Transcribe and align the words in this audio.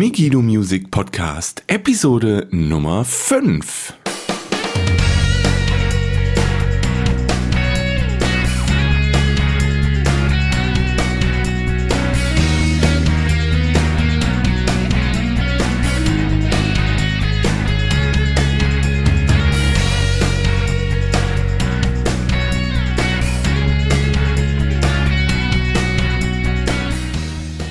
Migido 0.00 0.40
Music 0.40 0.86
Podcast, 0.88 1.64
Episode 1.66 2.46
Nummer 2.52 3.04
5. 3.04 3.99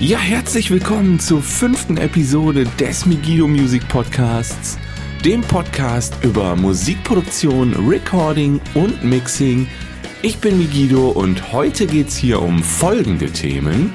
Ja, 0.01 0.17
herzlich 0.17 0.71
willkommen 0.71 1.19
zur 1.19 1.41
fünften 1.41 1.97
Episode 1.97 2.63
des 2.79 3.05
Migido 3.05 3.49
Music 3.49 3.85
Podcasts, 3.89 4.77
dem 5.25 5.41
Podcast 5.41 6.13
über 6.23 6.55
Musikproduktion, 6.55 7.73
Recording 7.85 8.61
und 8.75 9.03
Mixing. 9.03 9.67
Ich 10.21 10.37
bin 10.37 10.57
Migido 10.57 11.09
und 11.09 11.51
heute 11.51 11.85
geht's 11.85 12.15
hier 12.15 12.41
um 12.41 12.63
folgende 12.63 13.29
Themen. 13.29 13.93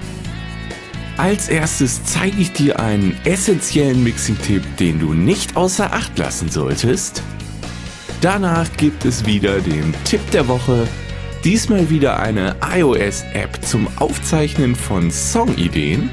Als 1.17 1.49
erstes 1.49 2.05
zeige 2.05 2.39
ich 2.39 2.53
dir 2.53 2.81
einen 2.81 3.17
essentiellen 3.25 4.05
Mixing-Tipp, 4.05 4.63
den 4.77 5.01
du 5.01 5.15
nicht 5.15 5.57
außer 5.57 5.91
Acht 5.91 6.19
lassen 6.19 6.51
solltest. 6.51 7.23
Danach 8.21 8.71
gibt 8.77 9.07
es 9.07 9.25
wieder 9.25 9.59
den 9.59 9.95
Tipp 10.05 10.21
der 10.33 10.49
Woche, 10.49 10.87
Diesmal 11.45 11.91
wieder 11.91 12.21
eine 12.21 12.57
iOS-App 12.75 13.63
zum 13.63 13.87
Aufzeichnen 13.99 14.75
von 14.75 15.11
Songideen. 15.11 16.09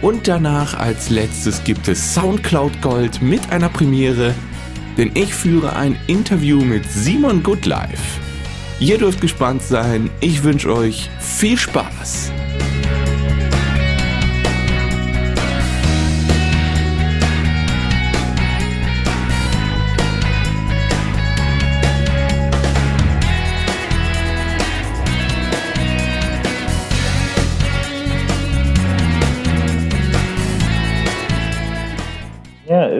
Und 0.00 0.26
danach 0.26 0.72
als 0.78 1.10
letztes 1.10 1.62
gibt 1.62 1.88
es 1.88 2.14
Soundcloud 2.14 2.80
Gold 2.80 3.20
mit 3.20 3.52
einer 3.52 3.68
Premiere, 3.68 4.34
denn 4.96 5.10
ich 5.12 5.34
führe 5.34 5.76
ein 5.76 5.98
Interview 6.06 6.62
mit 6.62 6.90
Simon 6.90 7.42
Goodlife. 7.42 8.20
Ihr 8.80 8.96
dürft 8.96 9.20
gespannt 9.20 9.60
sein. 9.62 10.08
Ich 10.20 10.42
wünsche 10.42 10.74
euch 10.74 11.10
viel 11.20 11.58
Spaß. 11.58 12.32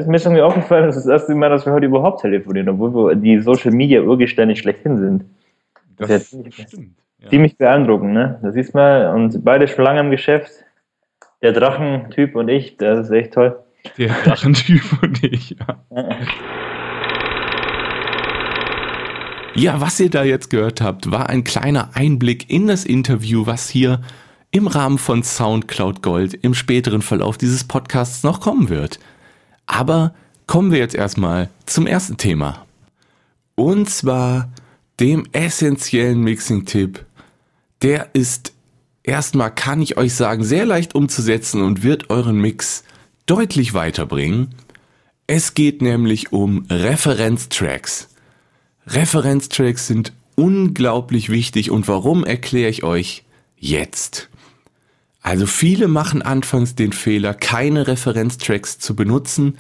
Ist 0.03 0.09
mir 0.09 0.19
schon 0.19 0.39
aufgefallen, 0.41 0.87
das 0.87 0.97
ist 0.97 1.07
das 1.07 1.21
erste 1.21 1.35
Mal, 1.35 1.51
dass 1.51 1.67
wir 1.67 1.73
heute 1.73 1.87
überhaupt 1.87 2.21
telefonieren, 2.21 2.69
obwohl 2.69 2.95
wir 2.95 3.15
die 3.15 3.41
Social 3.41 3.73
Media 3.73 4.03
Urgesteine 4.03 4.55
schlechthin 4.57 4.99
sind. 4.99 5.25
Das, 5.97 6.09
das 6.09 6.23
ist 6.23 6.33
ja 6.33 6.39
ziemlich, 6.39 6.55
stimmt, 6.55 6.91
ja. 7.19 7.29
ziemlich 7.29 7.57
beeindruckend, 7.59 8.13
ne? 8.13 8.39
Das 8.43 8.55
siehst 8.55 8.75
mal, 8.75 9.15
und 9.15 9.45
beide 9.45 9.69
schon 9.69 9.85
lange 9.85 10.01
im 10.01 10.11
Geschäft. 10.11 10.51
Der 11.43 11.53
Drachentyp 11.53 12.37
und 12.37 12.49
ich, 12.49 12.77
das 12.77 13.07
ist 13.07 13.11
echt 13.11 13.35
toll. 13.35 13.57
Der 13.99 14.09
Drachentyp 14.25 14.83
und 15.03 15.25
ich, 15.25 15.57
ja. 15.59 16.09
Ja, 19.55 19.81
was 19.81 20.01
ihr 20.01 20.09
da 20.09 20.25
jetzt 20.25 20.49
gehört 20.51 20.81
habt, 20.81 21.11
war 21.11 21.29
ein 21.29 21.45
kleiner 21.45 21.91
Einblick 21.95 22.49
in 22.49 22.69
das 22.69 22.85
Interview, 22.85 23.45
was 23.45 23.69
hier 23.69 24.01
im 24.51 24.67
Rahmen 24.67 24.99
von 24.99 25.23
Soundcloud 25.23 26.03
Gold 26.03 26.35
im 26.35 26.55
späteren 26.55 27.03
Verlauf 27.03 27.39
dieses 27.39 27.65
Podcasts 27.65 28.23
noch 28.23 28.41
kommen 28.41 28.69
wird. 28.69 28.99
Aber 29.67 30.15
kommen 30.47 30.71
wir 30.71 30.79
jetzt 30.79 30.95
erstmal 30.95 31.51
zum 31.67 31.87
ersten 31.87 32.17
Thema. 32.17 32.67
Und 33.55 33.89
zwar 33.89 34.51
dem 35.01 35.27
essentiellen 35.33 36.21
Mixing-Tipp. 36.21 37.05
Der 37.83 38.11
ist 38.13 38.53
erstmal, 39.03 39.55
kann 39.55 39.83
ich 39.83 39.97
euch 39.97 40.15
sagen, 40.15 40.45
sehr 40.45 40.67
leicht 40.67 40.95
umzusetzen 40.95 41.63
und 41.63 41.83
wird 41.83 42.11
euren 42.11 42.41
Mix 42.41 42.85
deutlich 43.27 43.75
weiterbringen. 43.75 44.55
Es 45.27 45.55
geht 45.55 45.83
nämlich 45.83 46.33
um 46.33 46.67
Referenztracks. 46.69 48.09
Referenztracks 48.87 49.87
sind 49.87 50.13
unglaublich 50.35 51.29
wichtig 51.29 51.71
und 51.71 51.89
warum 51.89 52.25
erkläre 52.25 52.71
ich 52.71 52.83
euch 52.83 53.25
jetzt. 53.57 54.29
Also 55.23 55.47
viele 55.47 55.89
machen 55.89 56.21
anfangs 56.21 56.75
den 56.75 56.93
Fehler, 56.93 57.33
keine 57.33 57.87
Referenztracks 57.87 58.79
zu 58.79 58.97
benutzen. 58.97 59.59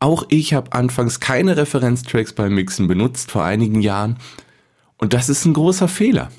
Auch 0.00 0.24
ich 0.28 0.54
habe 0.54 0.72
anfangs 0.72 1.20
keine 1.20 1.56
Referenztracks 1.56 2.32
beim 2.32 2.54
Mixen 2.54 2.88
benutzt 2.88 3.30
vor 3.30 3.44
einigen 3.44 3.80
Jahren. 3.80 4.18
Und 4.98 5.12
das 5.12 5.28
ist 5.28 5.44
ein 5.44 5.54
großer 5.54 5.88
Fehler. 5.88 6.30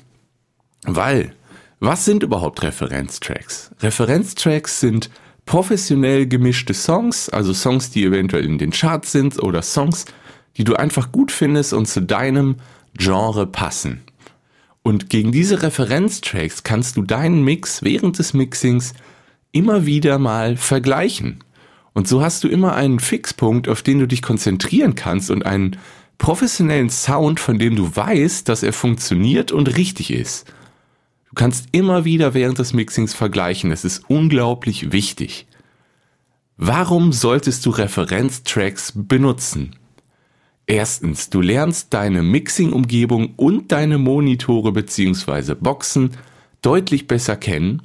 Weil, 0.84 1.34
was 1.78 2.04
sind 2.04 2.22
überhaupt 2.22 2.62
Referenztracks? 2.62 3.70
Referenztracks 3.80 4.80
sind 4.80 5.10
professionell 5.46 6.26
gemischte 6.26 6.74
Songs, 6.74 7.30
also 7.30 7.54
Songs, 7.54 7.90
die 7.90 8.04
eventuell 8.04 8.44
in 8.44 8.58
den 8.58 8.70
Charts 8.70 9.12
sind 9.12 9.42
oder 9.42 9.62
Songs, 9.62 10.04
die 10.56 10.64
du 10.64 10.74
einfach 10.76 11.10
gut 11.12 11.32
findest 11.32 11.72
und 11.72 11.86
zu 11.86 12.02
deinem 12.02 12.56
Genre 12.94 13.46
passen. 13.46 14.02
Und 14.82 15.10
gegen 15.10 15.30
diese 15.32 15.62
Referenztracks 15.62 16.62
kannst 16.62 16.96
du 16.96 17.02
deinen 17.02 17.44
Mix 17.44 17.82
während 17.82 18.18
des 18.18 18.32
Mixings 18.32 18.94
immer 19.52 19.86
wieder 19.86 20.18
mal 20.18 20.56
vergleichen. 20.56 21.44
Und 21.92 22.08
so 22.08 22.22
hast 22.22 22.44
du 22.44 22.48
immer 22.48 22.74
einen 22.74 23.00
Fixpunkt, 23.00 23.68
auf 23.68 23.82
den 23.82 23.98
du 23.98 24.06
dich 24.06 24.22
konzentrieren 24.22 24.94
kannst 24.94 25.30
und 25.30 25.44
einen 25.44 25.76
professionellen 26.18 26.90
Sound, 26.90 27.40
von 27.40 27.58
dem 27.58 27.76
du 27.76 27.94
weißt, 27.94 28.48
dass 28.48 28.62
er 28.62 28.72
funktioniert 28.72 29.52
und 29.52 29.76
richtig 29.76 30.12
ist. 30.12 30.46
Du 31.28 31.34
kannst 31.34 31.68
immer 31.72 32.04
wieder 32.04 32.34
während 32.34 32.58
des 32.58 32.72
Mixings 32.72 33.14
vergleichen. 33.14 33.70
Es 33.72 33.84
ist 33.84 34.02
unglaublich 34.08 34.92
wichtig. 34.92 35.46
Warum 36.56 37.12
solltest 37.12 37.64
du 37.66 37.70
Referenztracks 37.70 38.92
benutzen? 38.94 39.76
Erstens, 40.70 41.30
du 41.30 41.40
lernst 41.40 41.92
deine 41.92 42.22
Mixing-Umgebung 42.22 43.34
und 43.34 43.72
deine 43.72 43.98
Monitore 43.98 44.70
bzw. 44.70 45.54
Boxen 45.54 46.10
deutlich 46.62 47.08
besser 47.08 47.34
kennen. 47.34 47.82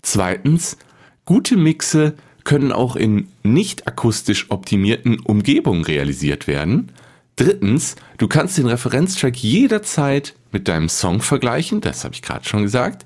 Zweitens, 0.00 0.78
gute 1.26 1.58
Mixe 1.58 2.14
können 2.42 2.72
auch 2.72 2.96
in 2.96 3.28
nicht 3.42 3.86
akustisch 3.86 4.50
optimierten 4.50 5.20
Umgebungen 5.20 5.84
realisiert 5.84 6.46
werden. 6.46 6.90
Drittens, 7.36 7.96
du 8.16 8.28
kannst 8.28 8.56
den 8.56 8.66
Referenztrack 8.66 9.36
jederzeit 9.36 10.34
mit 10.52 10.68
deinem 10.68 10.88
Song 10.88 11.20
vergleichen, 11.20 11.82
das 11.82 12.02
habe 12.02 12.14
ich 12.14 12.22
gerade 12.22 12.48
schon 12.48 12.62
gesagt. 12.62 13.04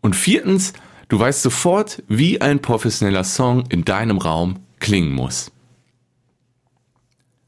Und 0.00 0.16
viertens, 0.16 0.72
du 1.08 1.18
weißt 1.18 1.42
sofort, 1.42 2.02
wie 2.08 2.40
ein 2.40 2.62
professioneller 2.62 3.24
Song 3.24 3.64
in 3.68 3.84
deinem 3.84 4.16
Raum 4.16 4.60
klingen 4.80 5.12
muss. 5.12 5.52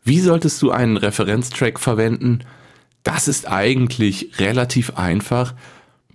Wie 0.09 0.21
solltest 0.21 0.63
du 0.63 0.71
einen 0.71 0.97
Referenztrack 0.97 1.79
verwenden? 1.79 2.39
Das 3.03 3.29
ist 3.29 3.47
eigentlich 3.47 4.39
relativ 4.39 4.97
einfach. 4.97 5.53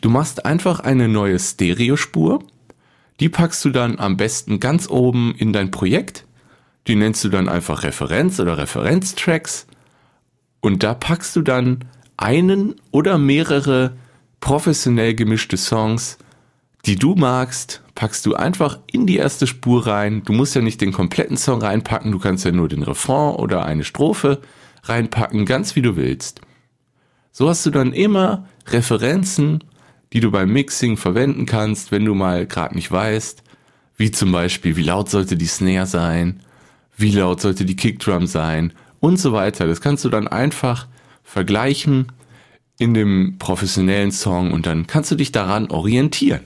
Du 0.02 0.10
machst 0.10 0.48
einfach 0.48 0.80
eine 0.80 1.08
neue 1.08 1.38
Stereospur. 1.38 2.40
Die 3.20 3.30
packst 3.30 3.64
du 3.64 3.70
dann 3.70 4.00
am 4.00 4.18
besten 4.18 4.60
ganz 4.60 4.90
oben 4.90 5.36
in 5.38 5.54
dein 5.54 5.70
Projekt. 5.70 6.26
Die 6.88 6.96
nennst 6.96 7.24
du 7.24 7.30
dann 7.30 7.48
einfach 7.48 7.84
Referenz 7.84 8.40
oder 8.40 8.58
Referenztracks. 8.58 9.68
Und 10.60 10.82
da 10.82 10.96
packst 10.96 11.36
du 11.36 11.44
dann 11.44 11.86
einen 12.18 12.74
oder 12.90 13.20
mehrere 13.20 13.96
professionell 14.40 15.14
gemischte 15.14 15.56
Songs, 15.56 16.18
die 16.88 16.96
du 16.96 17.14
magst, 17.14 17.83
packst 17.96 18.26
du 18.26 18.36
einfach 18.36 18.80
in 18.92 19.06
die 19.06 19.18
erste 19.18 19.48
Spur 19.48 19.86
rein. 19.88 20.24
Du 20.26 20.34
musst 20.34 20.56
ja 20.56 20.62
nicht 20.62 20.82
den 20.82 20.92
kompletten 20.92 21.38
Song 21.38 21.62
reinpacken, 21.62 22.12
du 22.12 22.20
kannst 22.20 22.46
ja 22.46 22.52
nur 22.52 22.68
den 22.68 22.84
Refrain 22.84 23.36
oder 23.36 23.66
eine 23.66 23.84
Strophe 23.84 24.42
reinpacken, 24.84 25.46
ganz 25.46 25.76
wie 25.76 25.82
du 25.82 25.96
willst. 25.96 26.42
So 27.32 27.50
hast 27.50 27.66
du 27.66 27.72
dann 27.72 27.94
immer 27.94 28.48
Referenzen, 28.68 29.64
die 30.12 30.20
du 30.20 30.32
beim 30.32 30.52
Mixing 30.52 30.98
verwenden 30.98 31.46
kannst, 31.46 31.92
wenn 31.92 32.06
du 32.06 32.14
mal 32.14 32.46
gerade 32.46 32.76
nicht 32.76 32.92
weißt, 32.92 33.44
wie 33.98 34.12
zum 34.12 34.32
Beispiel, 34.32 34.76
wie 34.76 34.84
laut 34.84 35.10
sollte 35.10 35.38
die 35.38 35.48
Snare 35.48 35.86
sein, 35.86 36.42
wie 36.96 37.12
laut 37.12 37.42
sollte 37.42 37.66
die 37.66 37.76
Kickdrum 37.76 38.28
sein 38.28 38.74
und 39.00 39.18
so 39.18 39.34
weiter. 39.34 39.68
Das 39.68 39.82
kannst 39.82 40.06
du 40.06 40.10
dann 40.10 40.28
einfach 40.28 40.88
vergleichen 41.24 42.12
in 42.78 42.94
dem 42.94 43.38
professionellen 43.40 44.12
Song 44.12 44.52
und 44.52 44.66
dann 44.66 44.88
kannst 44.88 45.12
du 45.12 45.16
dich 45.16 45.32
daran 45.32 45.72
orientieren. 45.72 46.42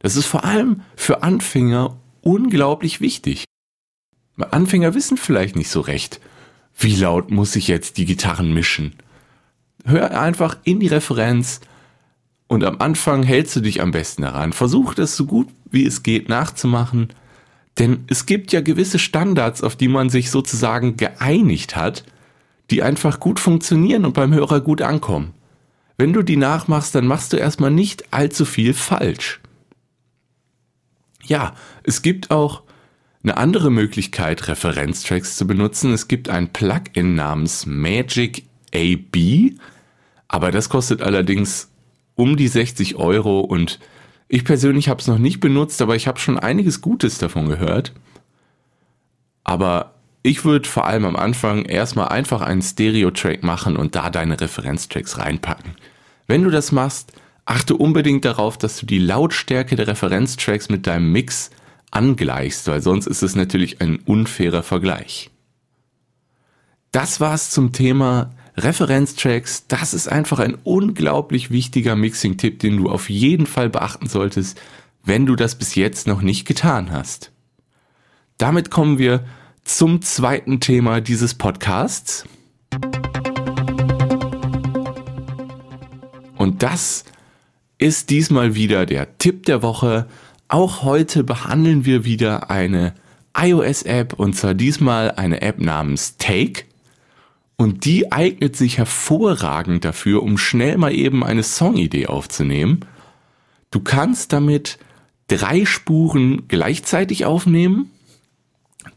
Das 0.00 0.16
ist 0.16 0.26
vor 0.26 0.44
allem 0.44 0.82
für 0.96 1.22
Anfänger 1.22 1.96
unglaublich 2.22 3.00
wichtig. 3.00 3.44
Anfänger 4.38 4.94
wissen 4.94 5.16
vielleicht 5.16 5.54
nicht 5.56 5.70
so 5.70 5.80
recht, 5.80 6.20
wie 6.76 6.96
laut 6.96 7.30
muss 7.30 7.56
ich 7.56 7.68
jetzt 7.68 7.98
die 7.98 8.06
Gitarren 8.06 8.52
mischen. 8.52 8.94
Hör 9.84 10.18
einfach 10.18 10.56
in 10.64 10.80
die 10.80 10.88
Referenz 10.88 11.60
und 12.48 12.64
am 12.64 12.80
Anfang 12.80 13.22
hältst 13.22 13.54
du 13.56 13.60
dich 13.60 13.80
am 13.80 13.92
besten 13.92 14.22
daran. 14.22 14.52
Versuch 14.52 14.94
das 14.94 15.16
so 15.16 15.26
gut 15.26 15.48
wie 15.70 15.86
es 15.86 16.02
geht 16.02 16.28
nachzumachen, 16.28 17.10
Denn 17.78 18.04
es 18.08 18.26
gibt 18.26 18.52
ja 18.52 18.60
gewisse 18.60 18.98
Standards, 18.98 19.62
auf 19.62 19.76
die 19.76 19.88
man 19.88 20.10
sich 20.10 20.30
sozusagen 20.30 20.96
geeinigt 20.96 21.76
hat, 21.76 22.04
die 22.70 22.82
einfach 22.82 23.20
gut 23.20 23.40
funktionieren 23.40 24.04
und 24.04 24.12
beim 24.12 24.34
Hörer 24.34 24.60
gut 24.60 24.82
ankommen. 24.82 25.32
Wenn 25.96 26.12
du 26.12 26.22
die 26.22 26.36
nachmachst, 26.36 26.94
dann 26.94 27.06
machst 27.06 27.32
du 27.32 27.36
erstmal 27.36 27.70
nicht 27.70 28.12
allzu 28.12 28.44
viel 28.44 28.74
falsch. 28.74 29.40
Ja, 31.30 31.54
es 31.84 32.02
gibt 32.02 32.32
auch 32.32 32.64
eine 33.22 33.36
andere 33.36 33.70
Möglichkeit, 33.70 34.48
Referenztracks 34.48 35.36
zu 35.36 35.46
benutzen. 35.46 35.92
Es 35.92 36.08
gibt 36.08 36.28
ein 36.28 36.52
Plugin 36.52 37.14
namens 37.14 37.66
Magic 37.66 38.46
AB, 38.74 39.52
aber 40.26 40.50
das 40.50 40.68
kostet 40.68 41.02
allerdings 41.02 41.70
um 42.16 42.36
die 42.36 42.48
60 42.48 42.96
Euro 42.96 43.38
und 43.38 43.78
ich 44.26 44.44
persönlich 44.44 44.88
habe 44.88 45.00
es 45.00 45.06
noch 45.06 45.18
nicht 45.18 45.38
benutzt, 45.38 45.80
aber 45.82 45.94
ich 45.94 46.08
habe 46.08 46.18
schon 46.18 46.36
einiges 46.36 46.80
Gutes 46.80 47.18
davon 47.18 47.48
gehört. 47.48 47.92
Aber 49.44 49.94
ich 50.24 50.44
würde 50.44 50.68
vor 50.68 50.86
allem 50.86 51.04
am 51.04 51.14
Anfang 51.14 51.64
erstmal 51.64 52.08
einfach 52.08 52.40
einen 52.40 52.60
Stereo-Track 52.60 53.44
machen 53.44 53.76
und 53.76 53.94
da 53.94 54.10
deine 54.10 54.40
Referenztracks 54.40 55.18
reinpacken. 55.18 55.76
Wenn 56.26 56.42
du 56.42 56.50
das 56.50 56.72
machst, 56.72 57.12
achte 57.50 57.74
unbedingt 57.76 58.24
darauf, 58.24 58.56
dass 58.56 58.78
du 58.78 58.86
die 58.86 59.00
Lautstärke 59.00 59.74
der 59.74 59.88
Referenztracks 59.88 60.68
mit 60.68 60.86
deinem 60.86 61.10
Mix 61.10 61.50
angleichst, 61.90 62.68
weil 62.68 62.80
sonst 62.80 63.08
ist 63.08 63.24
es 63.24 63.34
natürlich 63.34 63.80
ein 63.80 63.98
unfairer 63.98 64.62
Vergleich. 64.62 65.30
Das 66.92 67.18
war's 67.18 67.50
zum 67.50 67.72
Thema 67.72 68.30
Referenztracks. 68.56 69.66
Das 69.66 69.94
ist 69.94 70.06
einfach 70.06 70.38
ein 70.38 70.58
unglaublich 70.62 71.50
wichtiger 71.50 71.96
Mixing-Tipp, 71.96 72.60
den 72.60 72.76
du 72.76 72.88
auf 72.88 73.10
jeden 73.10 73.46
Fall 73.46 73.68
beachten 73.68 74.06
solltest, 74.08 74.60
wenn 75.02 75.26
du 75.26 75.34
das 75.34 75.56
bis 75.56 75.74
jetzt 75.74 76.06
noch 76.06 76.22
nicht 76.22 76.46
getan 76.46 76.92
hast. 76.92 77.32
Damit 78.38 78.70
kommen 78.70 78.98
wir 78.98 79.24
zum 79.64 80.02
zweiten 80.02 80.60
Thema 80.60 81.00
dieses 81.00 81.34
Podcasts. 81.34 82.24
Und 86.36 86.62
das 86.62 87.04
ist 87.80 88.10
diesmal 88.10 88.54
wieder 88.54 88.84
der 88.84 89.16
Tipp 89.18 89.46
der 89.46 89.62
Woche, 89.62 90.06
auch 90.48 90.82
heute 90.82 91.24
behandeln 91.24 91.86
wir 91.86 92.04
wieder 92.04 92.50
eine 92.50 92.94
iOS-App 93.36 94.12
und 94.12 94.36
zwar 94.36 94.52
diesmal 94.52 95.12
eine 95.12 95.40
App 95.40 95.58
namens 95.58 96.16
Take. 96.18 96.64
Und 97.56 97.84
die 97.84 98.12
eignet 98.12 98.56
sich 98.56 98.78
hervorragend 98.78 99.84
dafür, 99.84 100.22
um 100.22 100.38
schnell 100.38 100.76
mal 100.76 100.94
eben 100.94 101.24
eine 101.24 101.42
Songidee 101.42 102.06
aufzunehmen. 102.06 102.80
Du 103.70 103.80
kannst 103.80 104.32
damit 104.32 104.78
drei 105.28 105.64
Spuren 105.64 106.48
gleichzeitig 106.48 107.24
aufnehmen. 107.24 107.90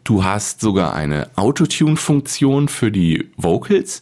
Du 0.03 0.23
hast 0.23 0.59
sogar 0.59 0.93
eine 0.93 1.29
Autotune-Funktion 1.35 2.67
für 2.67 2.91
die 2.91 3.29
Vocals. 3.37 4.01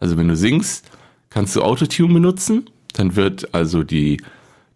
Also 0.00 0.16
wenn 0.16 0.28
du 0.28 0.36
singst, 0.36 0.90
kannst 1.30 1.56
du 1.56 1.62
Autotune 1.62 2.12
benutzen. 2.14 2.68
Dann 2.98 3.16
wird 3.16 3.54
also 3.54 3.84
die 3.84 4.18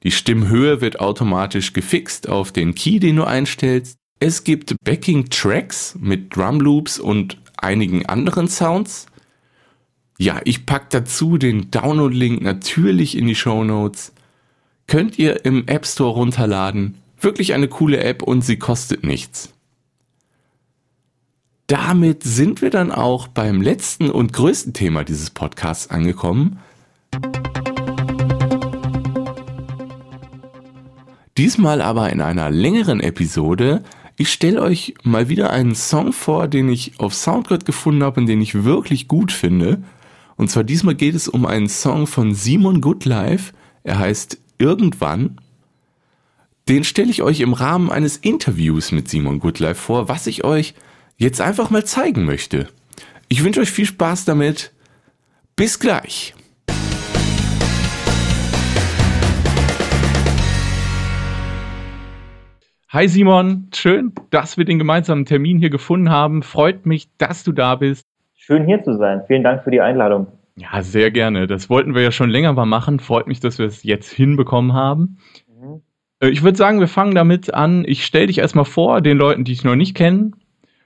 die 0.02 0.10
Stimmhöhe 0.10 0.80
wird 0.80 1.00
automatisch 1.00 1.72
gefixt 1.72 2.28
auf 2.28 2.50
den 2.50 2.74
Key, 2.74 2.98
den 2.98 3.16
du 3.16 3.24
einstellst. 3.24 3.98
Es 4.18 4.44
gibt 4.44 4.74
Backing 4.84 5.30
Tracks 5.30 5.96
mit 6.00 6.34
Drum 6.34 6.60
Loops 6.60 6.98
und 6.98 7.38
einigen 7.56 8.06
anderen 8.06 8.48
Sounds. 8.48 9.06
Ja, 10.18 10.40
ich 10.44 10.66
packe 10.66 10.86
dazu 10.90 11.38
den 11.38 11.70
Download-Link 11.70 12.42
natürlich 12.42 13.16
in 13.16 13.26
die 13.26 13.34
Show 13.34 13.64
Notes. 13.64 14.12
Könnt 14.86 15.18
ihr 15.18 15.44
im 15.44 15.66
App 15.68 15.86
Store 15.86 16.14
runterladen. 16.14 16.96
Wirklich 17.20 17.54
eine 17.54 17.68
coole 17.68 18.02
App 18.02 18.22
und 18.22 18.42
sie 18.42 18.56
kostet 18.56 19.04
nichts. 19.04 19.52
Damit 21.68 22.24
sind 22.24 22.60
wir 22.60 22.70
dann 22.70 22.90
auch 22.90 23.28
beim 23.28 23.62
letzten 23.62 24.10
und 24.10 24.32
größten 24.32 24.74
Thema 24.74 25.04
dieses 25.04 25.30
Podcasts 25.30 25.90
angekommen. 25.90 26.58
Diesmal 31.42 31.82
aber 31.82 32.10
in 32.10 32.20
einer 32.20 32.50
längeren 32.50 33.00
Episode. 33.00 33.82
Ich 34.16 34.32
stelle 34.32 34.62
euch 34.62 34.94
mal 35.02 35.28
wieder 35.28 35.50
einen 35.50 35.74
Song 35.74 36.12
vor, 36.12 36.46
den 36.46 36.68
ich 36.68 37.00
auf 37.00 37.14
Soundcloud 37.14 37.64
gefunden 37.64 38.04
habe 38.04 38.20
und 38.20 38.26
den 38.26 38.40
ich 38.40 38.62
wirklich 38.62 39.08
gut 39.08 39.32
finde. 39.32 39.82
Und 40.36 40.52
zwar 40.52 40.62
diesmal 40.62 40.94
geht 40.94 41.16
es 41.16 41.26
um 41.26 41.44
einen 41.44 41.68
Song 41.68 42.06
von 42.06 42.32
Simon 42.32 42.80
Goodlife. 42.80 43.54
Er 43.82 43.98
heißt 43.98 44.38
Irgendwann. 44.58 45.40
Den 46.68 46.84
stelle 46.84 47.10
ich 47.10 47.22
euch 47.22 47.40
im 47.40 47.54
Rahmen 47.54 47.90
eines 47.90 48.18
Interviews 48.18 48.92
mit 48.92 49.08
Simon 49.08 49.40
Goodlife 49.40 49.74
vor, 49.74 50.08
was 50.08 50.28
ich 50.28 50.44
euch 50.44 50.74
jetzt 51.16 51.40
einfach 51.40 51.70
mal 51.70 51.84
zeigen 51.84 52.24
möchte. 52.24 52.68
Ich 53.26 53.42
wünsche 53.42 53.62
euch 53.62 53.72
viel 53.72 53.86
Spaß 53.86 54.26
damit. 54.26 54.70
Bis 55.56 55.80
gleich. 55.80 56.36
Hi 62.92 63.08
Simon, 63.08 63.68
schön, 63.74 64.12
dass 64.28 64.58
wir 64.58 64.66
den 64.66 64.78
gemeinsamen 64.78 65.24
Termin 65.24 65.58
hier 65.58 65.70
gefunden 65.70 66.10
haben. 66.10 66.42
Freut 66.42 66.84
mich, 66.84 67.08
dass 67.16 67.42
du 67.42 67.52
da 67.52 67.74
bist. 67.74 68.04
Schön 68.34 68.66
hier 68.66 68.82
zu 68.82 68.98
sein. 68.98 69.22
Vielen 69.26 69.42
Dank 69.42 69.64
für 69.64 69.70
die 69.70 69.80
Einladung. 69.80 70.26
Ja, 70.56 70.82
sehr 70.82 71.10
gerne. 71.10 71.46
Das 71.46 71.70
wollten 71.70 71.94
wir 71.94 72.02
ja 72.02 72.10
schon 72.10 72.28
länger 72.28 72.52
mal 72.52 72.66
machen. 72.66 73.00
Freut 73.00 73.28
mich, 73.28 73.40
dass 73.40 73.58
wir 73.58 73.64
es 73.64 73.82
jetzt 73.82 74.12
hinbekommen 74.12 74.74
haben. 74.74 75.16
Mhm. 75.48 75.80
Äh, 76.20 76.28
ich 76.28 76.42
würde 76.42 76.58
sagen, 76.58 76.80
wir 76.80 76.86
fangen 76.86 77.14
damit 77.14 77.54
an. 77.54 77.84
Ich 77.86 78.04
stelle 78.04 78.26
dich 78.26 78.36
erstmal 78.36 78.66
vor, 78.66 79.00
den 79.00 79.16
Leuten, 79.16 79.44
die 79.44 79.52
dich 79.52 79.64
noch 79.64 79.74
nicht 79.74 79.96
kennen. 79.96 80.36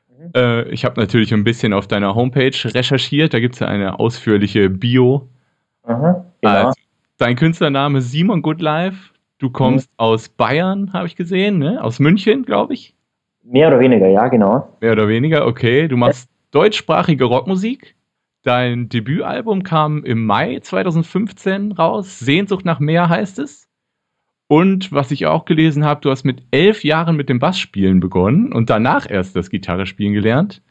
Mhm. 0.08 0.30
Äh, 0.36 0.68
ich 0.68 0.84
habe 0.84 1.00
natürlich 1.00 1.34
ein 1.34 1.42
bisschen 1.42 1.72
auf 1.72 1.88
deiner 1.88 2.14
Homepage 2.14 2.56
recherchiert. 2.66 3.34
Da 3.34 3.40
gibt 3.40 3.54
es 3.54 3.58
ja 3.58 3.66
eine 3.66 3.98
ausführliche 3.98 4.70
Bio. 4.70 5.28
Mhm, 5.84 6.14
genau. 6.40 6.72
dein 7.18 7.34
Künstlername 7.34 8.00
Simon 8.00 8.42
Goodlife. 8.42 9.10
Du 9.38 9.50
kommst 9.50 9.90
mhm. 9.90 9.94
aus 9.98 10.28
Bayern, 10.28 10.92
habe 10.92 11.06
ich 11.06 11.16
gesehen, 11.16 11.58
ne? 11.58 11.82
Aus 11.82 11.98
München, 11.98 12.44
glaube 12.44 12.74
ich. 12.74 12.94
Mehr 13.44 13.68
oder 13.68 13.78
weniger, 13.80 14.08
ja, 14.08 14.28
genau. 14.28 14.76
Mehr 14.80 14.92
oder 14.92 15.08
weniger, 15.08 15.46
okay. 15.46 15.88
Du 15.88 15.96
machst 15.96 16.28
deutschsprachige 16.50 17.24
Rockmusik. 17.24 17.94
Dein 18.42 18.88
Debütalbum 18.88 19.62
kam 19.62 20.04
im 20.04 20.24
Mai 20.24 20.60
2015 20.60 21.72
raus. 21.72 22.18
Sehnsucht 22.18 22.64
nach 22.64 22.80
mehr 22.80 23.08
heißt 23.08 23.38
es. 23.38 23.68
Und 24.48 24.92
was 24.92 25.10
ich 25.10 25.26
auch 25.26 25.44
gelesen 25.44 25.84
habe, 25.84 26.00
du 26.00 26.10
hast 26.10 26.24
mit 26.24 26.42
elf 26.50 26.84
Jahren 26.84 27.16
mit 27.16 27.28
dem 27.28 27.40
Bassspielen 27.40 28.00
begonnen 28.00 28.52
und 28.52 28.70
danach 28.70 29.10
erst 29.10 29.34
das 29.34 29.50
Gitarrespielen 29.50 30.14
gelernt. 30.14 30.62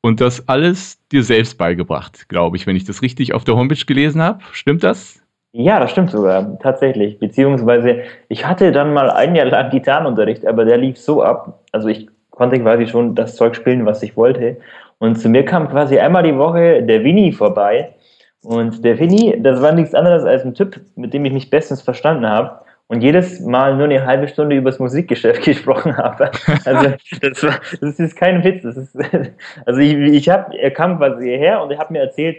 Und 0.00 0.20
das 0.20 0.48
alles 0.48 0.98
dir 1.12 1.22
selbst 1.22 1.58
beigebracht, 1.58 2.28
glaube 2.28 2.56
ich, 2.56 2.66
wenn 2.66 2.74
ich 2.74 2.84
das 2.84 3.02
richtig 3.02 3.34
auf 3.34 3.44
der 3.44 3.54
Homepage 3.54 3.84
gelesen 3.86 4.20
habe. 4.20 4.42
Stimmt 4.52 4.82
das? 4.82 5.21
Ja, 5.52 5.78
das 5.80 5.90
stimmt 5.90 6.10
sogar, 6.10 6.58
tatsächlich. 6.60 7.18
Beziehungsweise, 7.18 8.02
ich 8.28 8.46
hatte 8.46 8.72
dann 8.72 8.94
mal 8.94 9.10
ein 9.10 9.34
Jahr 9.34 9.46
lang 9.46 9.70
Gitarrenunterricht, 9.70 10.46
aber 10.46 10.64
der 10.64 10.78
lief 10.78 10.98
so 10.98 11.22
ab. 11.22 11.60
Also 11.72 11.88
ich 11.88 12.08
konnte 12.30 12.58
quasi 12.58 12.86
schon 12.86 13.14
das 13.14 13.36
Zeug 13.36 13.54
spielen, 13.54 13.84
was 13.84 14.02
ich 14.02 14.16
wollte. 14.16 14.56
Und 14.98 15.16
zu 15.16 15.28
mir 15.28 15.44
kam 15.44 15.68
quasi 15.68 15.98
einmal 15.98 16.22
die 16.22 16.38
Woche 16.38 16.82
der 16.82 17.04
Winnie 17.04 17.32
vorbei. 17.32 17.94
Und 18.42 18.84
der 18.84 18.98
Winnie, 18.98 19.40
das 19.42 19.60
war 19.60 19.72
nichts 19.72 19.94
anderes 19.94 20.24
als 20.24 20.44
ein 20.44 20.54
Typ, 20.54 20.80
mit 20.96 21.12
dem 21.12 21.24
ich 21.26 21.32
mich 21.32 21.50
bestens 21.50 21.82
verstanden 21.82 22.26
habe 22.26 22.60
und 22.88 23.02
jedes 23.02 23.40
Mal 23.40 23.76
nur 23.76 23.84
eine 23.84 24.04
halbe 24.04 24.28
Stunde 24.28 24.56
über 24.56 24.70
das 24.70 24.78
Musikgeschäft 24.78 25.42
gesprochen 25.44 25.96
habe. 25.96 26.30
Also 26.64 26.94
das, 27.20 27.42
war, 27.42 27.60
das 27.80 27.98
ist 27.98 28.16
kein 28.16 28.42
Witz. 28.42 28.64
Ist, 28.64 28.96
also 29.66 29.80
ich, 29.80 29.94
ich 29.94 30.28
hab, 30.28 30.52
er 30.54 30.70
kam 30.70 30.98
quasi 30.98 31.24
hierher 31.24 31.62
und 31.62 31.70
er 31.70 31.78
hat 31.78 31.90
mir 31.90 32.00
erzählt, 32.00 32.38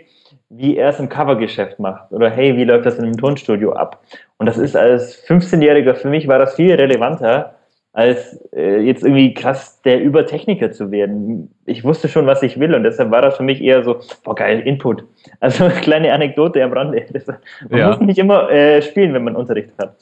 wie 0.56 0.78
er 0.78 0.90
es 0.90 1.00
im 1.00 1.10
Covergeschäft 1.10 1.80
macht 1.80 2.12
oder 2.12 2.30
hey, 2.30 2.56
wie 2.56 2.64
läuft 2.64 2.86
das 2.86 2.98
in 2.98 3.06
einem 3.06 3.18
Tonstudio 3.18 3.74
ab? 3.74 4.02
Und 4.38 4.46
das 4.46 4.58
ist 4.58 4.76
als 4.76 5.26
15-Jähriger 5.28 5.96
für 5.96 6.10
mich 6.10 6.28
war 6.28 6.40
das 6.40 6.56
viel 6.56 6.74
relevanter, 6.74 7.56
als 7.94 8.40
äh, 8.56 8.80
jetzt 8.80 9.04
irgendwie 9.04 9.34
krass 9.36 9.82
der 9.84 10.02
Übertechniker 10.02 10.72
zu 10.72 10.90
werden. 10.90 11.54
Ich 11.66 11.84
wusste 11.84 12.10
schon, 12.10 12.26
was 12.26 12.42
ich 12.42 12.60
will 12.60 12.74
und 12.74 12.84
deshalb 12.84 13.12
war 13.12 13.22
das 13.22 13.38
für 13.38 13.44
mich 13.44 13.62
eher 13.62 13.84
so, 13.84 14.00
boah 14.24 14.34
geil, 14.34 14.62
Input. 14.62 15.04
Also 15.40 15.70
kleine 15.82 16.12
Anekdote 16.12 16.64
am 16.64 16.74
Rande. 16.74 17.06
man 17.70 17.80
ja. 17.80 17.90
muss 17.90 18.00
nicht 18.00 18.18
immer 18.18 18.50
äh, 18.50 18.82
spielen, 18.82 19.14
wenn 19.14 19.24
man 19.24 19.36
Unterricht 19.36 19.70
hat. 19.78 19.96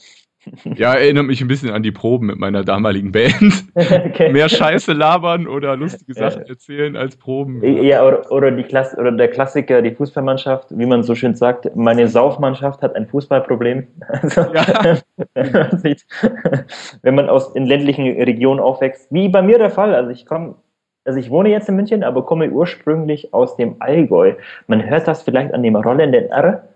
Ja, 0.75 0.95
erinnert 0.95 1.25
mich 1.25 1.39
ein 1.41 1.47
bisschen 1.47 1.69
an 1.69 1.83
die 1.83 1.91
Proben 1.91 2.27
mit 2.27 2.39
meiner 2.39 2.63
damaligen 2.63 3.11
Band. 3.11 3.65
Okay. 4.11 4.31
Mehr 4.31 4.49
Scheiße 4.49 4.93
labern 4.93 5.47
oder 5.47 5.75
lustige 5.75 6.13
Sachen 6.13 6.43
erzählen 6.43 6.95
als 6.95 7.15
Proben. 7.15 7.61
Ja, 7.83 8.05
oder, 8.05 8.31
oder, 8.31 8.51
die 8.51 8.63
Klass 8.63 8.97
oder 8.97 9.11
der 9.11 9.29
Klassiker, 9.29 9.81
die 9.81 9.91
Fußballmannschaft, 9.91 10.67
wie 10.71 10.85
man 10.85 11.03
so 11.03 11.15
schön 11.15 11.35
sagt, 11.35 11.75
meine 11.75 12.07
Saufmannschaft 12.07 12.81
hat 12.81 12.95
ein 12.95 13.07
Fußballproblem. 13.07 13.87
Also, 14.21 14.41
ja. 14.53 14.99
wenn 17.01 17.15
man 17.15 17.29
aus 17.29 17.55
in 17.55 17.65
ländlichen 17.65 18.05
Regionen 18.21 18.59
aufwächst, 18.59 19.07
wie 19.11 19.29
bei 19.29 19.41
mir 19.41 19.57
der 19.57 19.69
Fall. 19.69 19.95
Also 19.95 20.11
ich 20.11 20.25
komme 20.25 20.55
also 21.03 21.19
ich 21.19 21.29
wohne 21.31 21.49
jetzt 21.49 21.67
in 21.67 21.75
München, 21.75 22.03
aber 22.03 22.25
komme 22.25 22.51
ursprünglich 22.51 23.33
aus 23.33 23.57
dem 23.57 23.75
Allgäu. 23.79 24.35
Man 24.67 24.87
hört 24.87 25.07
das 25.07 25.23
vielleicht 25.23 25.53
an 25.53 25.63
dem 25.63 25.75
rollenden 25.75 26.29
R, 26.29 26.67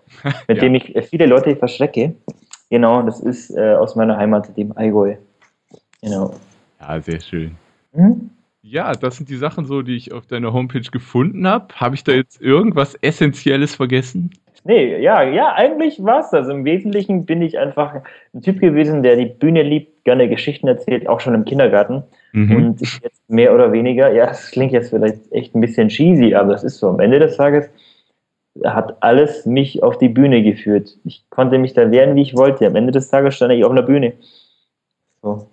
mit 0.48 0.58
ja. 0.58 0.64
dem 0.64 0.76
ich 0.76 0.96
viele 1.08 1.28
Leute 1.28 1.56
verschrecke. 1.56 2.16
Genau, 2.70 3.02
das 3.04 3.20
ist 3.20 3.52
äh, 3.52 3.74
aus 3.74 3.96
meiner 3.96 4.18
Heimat, 4.18 4.56
dem 4.58 4.76
Allgäu. 4.76 5.16
Genau. 6.02 6.34
Ja, 6.80 7.00
sehr 7.00 7.20
schön. 7.20 7.56
Hm? 7.94 8.30
Ja, 8.62 8.94
das 8.94 9.18
sind 9.18 9.30
die 9.30 9.38
Sachen 9.38 9.66
so, 9.66 9.84
die 9.84 9.96
ich 9.96 10.12
auf 10.12 10.26
deiner 10.26 10.52
Homepage 10.52 10.90
gefunden 10.92 11.48
habe. 11.48 11.68
Habe 11.76 11.96
ich 11.96 12.04
da 12.04 12.14
jetzt 12.14 12.42
irgendwas 12.42 12.96
Essentielles 12.96 13.76
vergessen? 13.76 14.32
Nee, 14.64 15.00
ja, 15.00 15.22
ja, 15.22 15.54
eigentlich 15.54 16.04
war 16.04 16.22
es 16.22 16.32
das. 16.32 16.48
Im 16.50 16.66
Wesentlichen 16.66 17.28
bin 17.28 17.44
ich 17.44 17.60
einfach 17.60 18.02
ein 18.34 18.42
Typ 18.42 18.60
gewesen, 18.60 19.04
der 19.04 19.16
die 19.16 19.28
Bühne 19.28 19.62
liebt, 19.62 20.04
gerne 20.04 20.28
Geschichten 20.28 20.68
erzählt, 20.68 21.08
auch 21.08 21.20
schon 21.20 21.36
im 21.36 21.46
Kindergarten. 21.46 22.02
Mhm. 22.32 22.56
Und 22.56 22.82
jetzt 22.82 23.30
mehr 23.30 23.54
oder 23.54 23.72
weniger, 23.72 24.12
ja, 24.12 24.26
es 24.32 24.50
klingt 24.50 24.72
jetzt 24.72 24.90
vielleicht 24.90 25.32
echt 25.32 25.54
ein 25.54 25.62
bisschen 25.62 25.90
cheesy, 25.90 26.34
aber 26.34 26.56
es 26.56 26.64
ist 26.64 26.80
so. 26.80 26.90
Am 26.90 27.00
Ende 27.00 27.20
des 27.20 27.38
Tages 27.38 27.70
hat 28.64 29.04
alles 29.04 29.46
mich 29.46 29.84
auf 29.84 29.98
die 29.98 30.10
Bühne 30.10 30.44
geführt. 30.44 30.98
Ich 31.04 31.26
konnte 31.30 31.58
mich 31.58 31.74
da 31.74 31.92
wehren, 31.92 32.16
wie 32.16 32.22
ich 32.22 32.36
wollte. 32.36 32.66
Am 32.68 32.76
Ende 32.76 32.92
des 32.92 33.10
Tages 33.10 33.36
stand 33.36 33.54
ich 33.54 33.66
auf 33.66 33.72
einer 33.72 33.82
Bühne. 33.82 34.14
So. 35.22 35.50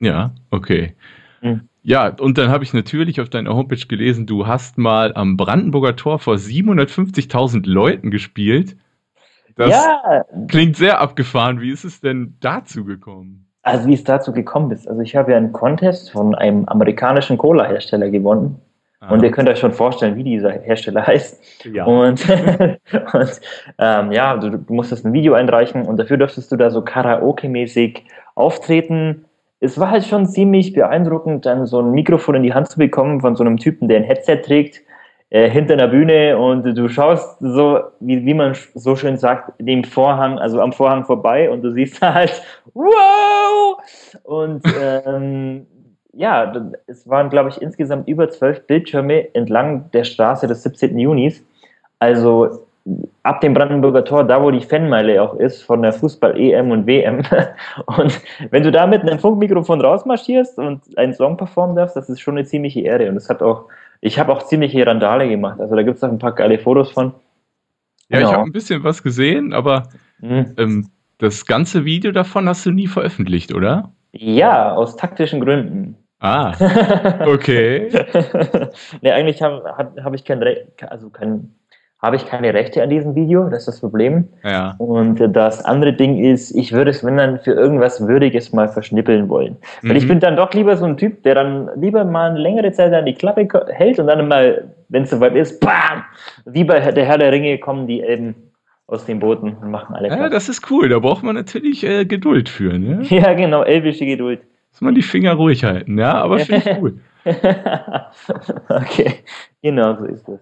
Ja, 0.00 0.32
okay. 0.50 0.94
Hm. 1.40 1.68
Ja, 1.82 2.08
und 2.08 2.38
dann 2.38 2.48
habe 2.48 2.64
ich 2.64 2.72
natürlich 2.72 3.20
auf 3.20 3.28
deiner 3.28 3.54
Homepage 3.54 3.86
gelesen, 3.86 4.26
du 4.26 4.46
hast 4.46 4.78
mal 4.78 5.14
am 5.14 5.36
Brandenburger 5.36 5.96
Tor 5.96 6.18
vor 6.18 6.36
750.000 6.36 7.66
Leuten 7.66 8.10
gespielt. 8.10 8.76
Das 9.56 9.70
ja. 9.70 10.24
klingt 10.48 10.76
sehr 10.76 11.00
abgefahren. 11.00 11.60
Wie 11.60 11.70
ist 11.70 11.84
es 11.84 12.00
denn 12.00 12.36
dazu 12.40 12.84
gekommen? 12.84 13.46
Also 13.62 13.86
wie 13.86 13.94
es 13.94 14.04
dazu 14.04 14.32
gekommen 14.32 14.70
ist. 14.70 14.88
Also 14.88 15.00
ich 15.00 15.16
habe 15.16 15.32
ja 15.32 15.36
einen 15.36 15.52
Contest 15.52 16.10
von 16.10 16.34
einem 16.34 16.66
amerikanischen 16.66 17.38
Cola-Hersteller 17.38 18.10
gewonnen. 18.10 18.60
Und 19.10 19.22
ihr 19.22 19.30
könnt 19.30 19.48
euch 19.48 19.58
schon 19.58 19.72
vorstellen, 19.72 20.16
wie 20.16 20.24
dieser 20.24 20.50
Hersteller 20.50 21.06
heißt. 21.06 21.66
Ja. 21.72 21.84
Und, 21.84 22.24
und 23.12 23.40
ähm, 23.78 24.12
ja, 24.12 24.36
du, 24.36 24.50
du 24.50 24.74
musstest 24.74 25.04
ein 25.04 25.12
Video 25.12 25.34
einreichen 25.34 25.82
und 25.86 25.98
dafür 25.98 26.16
durftest 26.16 26.50
du 26.52 26.56
da 26.56 26.70
so 26.70 26.80
Karaoke-mäßig 26.80 28.02
auftreten 28.34 29.24
es 29.64 29.80
war 29.80 29.90
halt 29.90 30.04
schon 30.04 30.26
ziemlich 30.26 30.74
beeindruckend, 30.74 31.46
dann 31.46 31.64
so 31.64 31.80
ein 31.80 31.92
Mikrofon 31.92 32.34
in 32.34 32.42
die 32.42 32.52
Hand 32.52 32.68
zu 32.68 32.78
bekommen 32.78 33.22
von 33.22 33.34
so 33.34 33.42
einem 33.42 33.56
Typen, 33.56 33.88
der 33.88 33.98
ein 33.98 34.04
Headset 34.04 34.42
trägt, 34.42 34.82
äh, 35.30 35.48
hinter 35.48 35.74
einer 35.74 35.88
Bühne 35.88 36.36
und 36.36 36.64
du 36.64 36.88
schaust 36.88 37.38
so, 37.40 37.80
wie, 38.00 38.24
wie 38.26 38.34
man 38.34 38.54
so 38.74 38.94
schön 38.94 39.16
sagt, 39.16 39.52
dem 39.58 39.82
Vorhang, 39.82 40.38
also 40.38 40.60
am 40.60 40.72
Vorhang 40.72 41.04
vorbei 41.04 41.50
und 41.50 41.62
du 41.62 41.72
siehst 41.72 42.00
halt, 42.02 42.42
wow! 42.74 43.78
Und 44.24 44.62
ähm, 44.80 45.66
ja, 46.16 46.52
es 46.86 47.08
waren, 47.08 47.30
glaube 47.30 47.50
ich, 47.50 47.60
insgesamt 47.60 48.08
über 48.08 48.28
zwölf 48.30 48.66
Bildschirme 48.66 49.34
entlang 49.34 49.90
der 49.92 50.04
Straße 50.04 50.46
des 50.46 50.62
17. 50.62 50.98
Junis. 50.98 51.42
Also 51.98 52.64
ab 53.22 53.40
dem 53.40 53.54
Brandenburger 53.54 54.04
Tor, 54.04 54.24
da 54.24 54.42
wo 54.42 54.50
die 54.50 54.60
Fanmeile 54.60 55.22
auch 55.22 55.34
ist, 55.34 55.62
von 55.62 55.82
der 55.82 55.92
Fußball-EM 55.92 56.70
und 56.70 56.86
WM. 56.86 57.22
Und 57.86 58.20
wenn 58.50 58.62
du 58.62 58.70
da 58.70 58.86
mit 58.86 59.02
einem 59.02 59.18
Funkmikrofon 59.18 59.80
rausmarschierst 59.80 60.58
und 60.58 60.82
einen 60.98 61.14
Song 61.14 61.36
performen 61.36 61.76
darfst, 61.76 61.96
das 61.96 62.10
ist 62.10 62.20
schon 62.20 62.36
eine 62.36 62.46
ziemliche 62.46 62.80
Ehre. 62.80 63.08
Und 63.08 63.16
es 63.16 63.28
hat 63.30 63.42
auch, 63.42 63.66
ich 64.00 64.18
habe 64.18 64.32
auch 64.32 64.42
ziemliche 64.42 64.86
Randale 64.86 65.28
gemacht. 65.28 65.60
Also 65.60 65.74
da 65.74 65.82
gibt 65.82 65.96
es 65.96 66.04
auch 66.04 66.10
ein 66.10 66.18
paar 66.18 66.34
geile 66.34 66.58
Fotos 66.58 66.90
von. 66.90 67.14
Ja, 68.08 68.18
genau. 68.18 68.30
ich 68.30 68.36
habe 68.36 68.48
ein 68.48 68.52
bisschen 68.52 68.84
was 68.84 69.02
gesehen, 69.02 69.54
aber 69.54 69.88
mhm. 70.20 70.54
ähm, 70.58 70.90
das 71.18 71.46
ganze 71.46 71.86
Video 71.86 72.12
davon 72.12 72.48
hast 72.48 72.66
du 72.66 72.70
nie 72.70 72.86
veröffentlicht, 72.86 73.54
oder? 73.54 73.92
Ja, 74.12 74.74
aus 74.74 74.96
taktischen 74.96 75.40
Gründen. 75.40 75.96
Ah, 76.20 76.54
okay. 77.26 77.90
nee, 79.02 79.10
eigentlich 79.10 79.42
habe 79.42 79.62
hab 79.76 80.14
ich 80.14 80.24
kein, 80.24 80.42
also 80.88 81.10
kein 81.10 81.54
habe 82.04 82.16
ich 82.16 82.26
keine 82.26 82.52
Rechte 82.52 82.82
an 82.82 82.90
diesem 82.90 83.14
Video, 83.14 83.44
das 83.48 83.60
ist 83.60 83.66
das 83.66 83.80
Problem. 83.80 84.28
Ja. 84.44 84.74
Und 84.76 85.18
das 85.34 85.64
andere 85.64 85.94
Ding 85.94 86.22
ist, 86.22 86.54
ich 86.54 86.72
würde 86.72 86.90
es, 86.90 87.02
wenn 87.02 87.16
dann, 87.16 87.38
für 87.40 87.52
irgendwas 87.52 88.06
Würdiges 88.06 88.52
mal 88.52 88.68
verschnippeln 88.68 89.28
wollen. 89.30 89.56
Mhm. 89.80 89.88
Weil 89.88 89.96
ich 89.96 90.04
mhm. 90.04 90.08
bin 90.08 90.20
dann 90.20 90.36
doch 90.36 90.52
lieber 90.52 90.76
so 90.76 90.84
ein 90.84 90.98
Typ, 90.98 91.22
der 91.22 91.34
dann 91.34 91.70
lieber 91.76 92.04
mal 92.04 92.30
eine 92.30 92.40
längere 92.40 92.72
Zeit 92.72 92.92
an 92.92 93.06
die 93.06 93.14
Klappe 93.14 93.48
hält 93.68 93.98
und 93.98 94.06
dann 94.06 94.28
mal, 94.28 94.64
wenn 94.90 95.04
es 95.04 95.10
soweit 95.10 95.34
ist, 95.34 95.60
bam! 95.60 96.04
Wie 96.44 96.64
bei 96.64 96.78
der 96.78 97.06
Herr 97.06 97.18
der 97.18 97.32
Ringe 97.32 97.58
kommen 97.58 97.86
die 97.86 98.02
Elben 98.02 98.34
aus 98.86 99.06
den 99.06 99.18
Booten 99.18 99.56
und 99.56 99.70
machen 99.70 99.94
alle 99.94 100.08
Ja, 100.08 100.28
das 100.28 100.50
ist 100.50 100.70
cool, 100.70 100.90
da 100.90 100.98
braucht 100.98 101.22
man 101.22 101.34
natürlich 101.34 101.84
äh, 101.84 102.04
Geduld 102.04 102.50
für, 102.50 102.78
ne? 102.78 103.00
Ja, 103.08 103.32
genau, 103.32 103.62
elbische 103.62 104.04
Geduld. 104.04 104.40
Muss 104.74 104.80
man 104.80 104.96
die 104.96 105.02
Finger 105.02 105.34
ruhig 105.34 105.62
halten, 105.62 105.96
ja, 105.98 106.14
aber 106.14 106.40
finde 106.40 106.68
ich 106.68 106.78
cool. 106.80 106.98
okay, 108.68 109.14
genau 109.62 109.94
so 109.94 110.04
ist 110.06 110.28
es. 110.28 110.40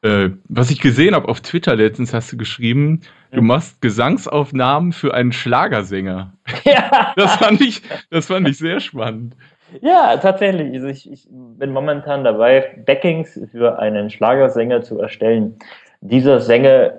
Äh, 0.00 0.30
was 0.48 0.70
ich 0.70 0.80
gesehen 0.80 1.14
habe 1.14 1.28
auf 1.28 1.42
Twitter 1.42 1.76
letztens, 1.76 2.14
hast 2.14 2.32
du 2.32 2.38
geschrieben, 2.38 3.02
du 3.32 3.42
machst 3.42 3.82
Gesangsaufnahmen 3.82 4.92
für 4.92 5.12
einen 5.12 5.32
Schlagersänger. 5.32 6.32
Ja. 6.64 7.12
Das 7.16 7.36
fand 7.36 7.60
ich, 7.60 7.82
das 8.10 8.26
fand 8.26 8.48
ich 8.48 8.56
sehr 8.56 8.80
spannend. 8.80 9.36
Ja, 9.82 10.16
tatsächlich. 10.16 10.72
Also 10.72 10.86
ich, 10.86 11.12
ich 11.12 11.28
bin 11.30 11.72
momentan 11.72 12.24
dabei, 12.24 12.82
Backings 12.86 13.38
für 13.52 13.78
einen 13.78 14.08
Schlagersänger 14.08 14.82
zu 14.82 14.98
erstellen. 15.00 15.56
Dieser 16.00 16.40
Sänger 16.40 16.94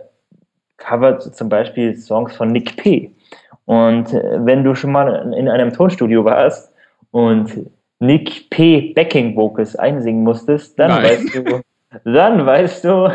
covert 0.78 1.36
zum 1.36 1.50
Beispiel 1.50 1.96
Songs 1.96 2.36
von 2.36 2.50
Nick 2.50 2.78
P. 2.78 3.12
Und 3.66 4.14
äh, 4.14 4.46
wenn 4.46 4.64
du 4.64 4.76
schon 4.76 4.92
mal 4.92 5.34
in 5.34 5.50
einem 5.50 5.74
Tonstudio 5.74 6.24
warst 6.24 6.67
und 7.18 7.72
Nick 8.00 8.52
P. 8.52 8.94
Backing 8.94 9.36
Vocals 9.36 9.76
einsingen 9.76 10.24
musstest, 10.24 10.78
dann 10.78 10.90
Nein. 10.90 11.04
weißt 11.04 11.36
du, 11.36 11.62
dann 12.04 12.46
weißt 12.46 12.84
du, 12.86 13.12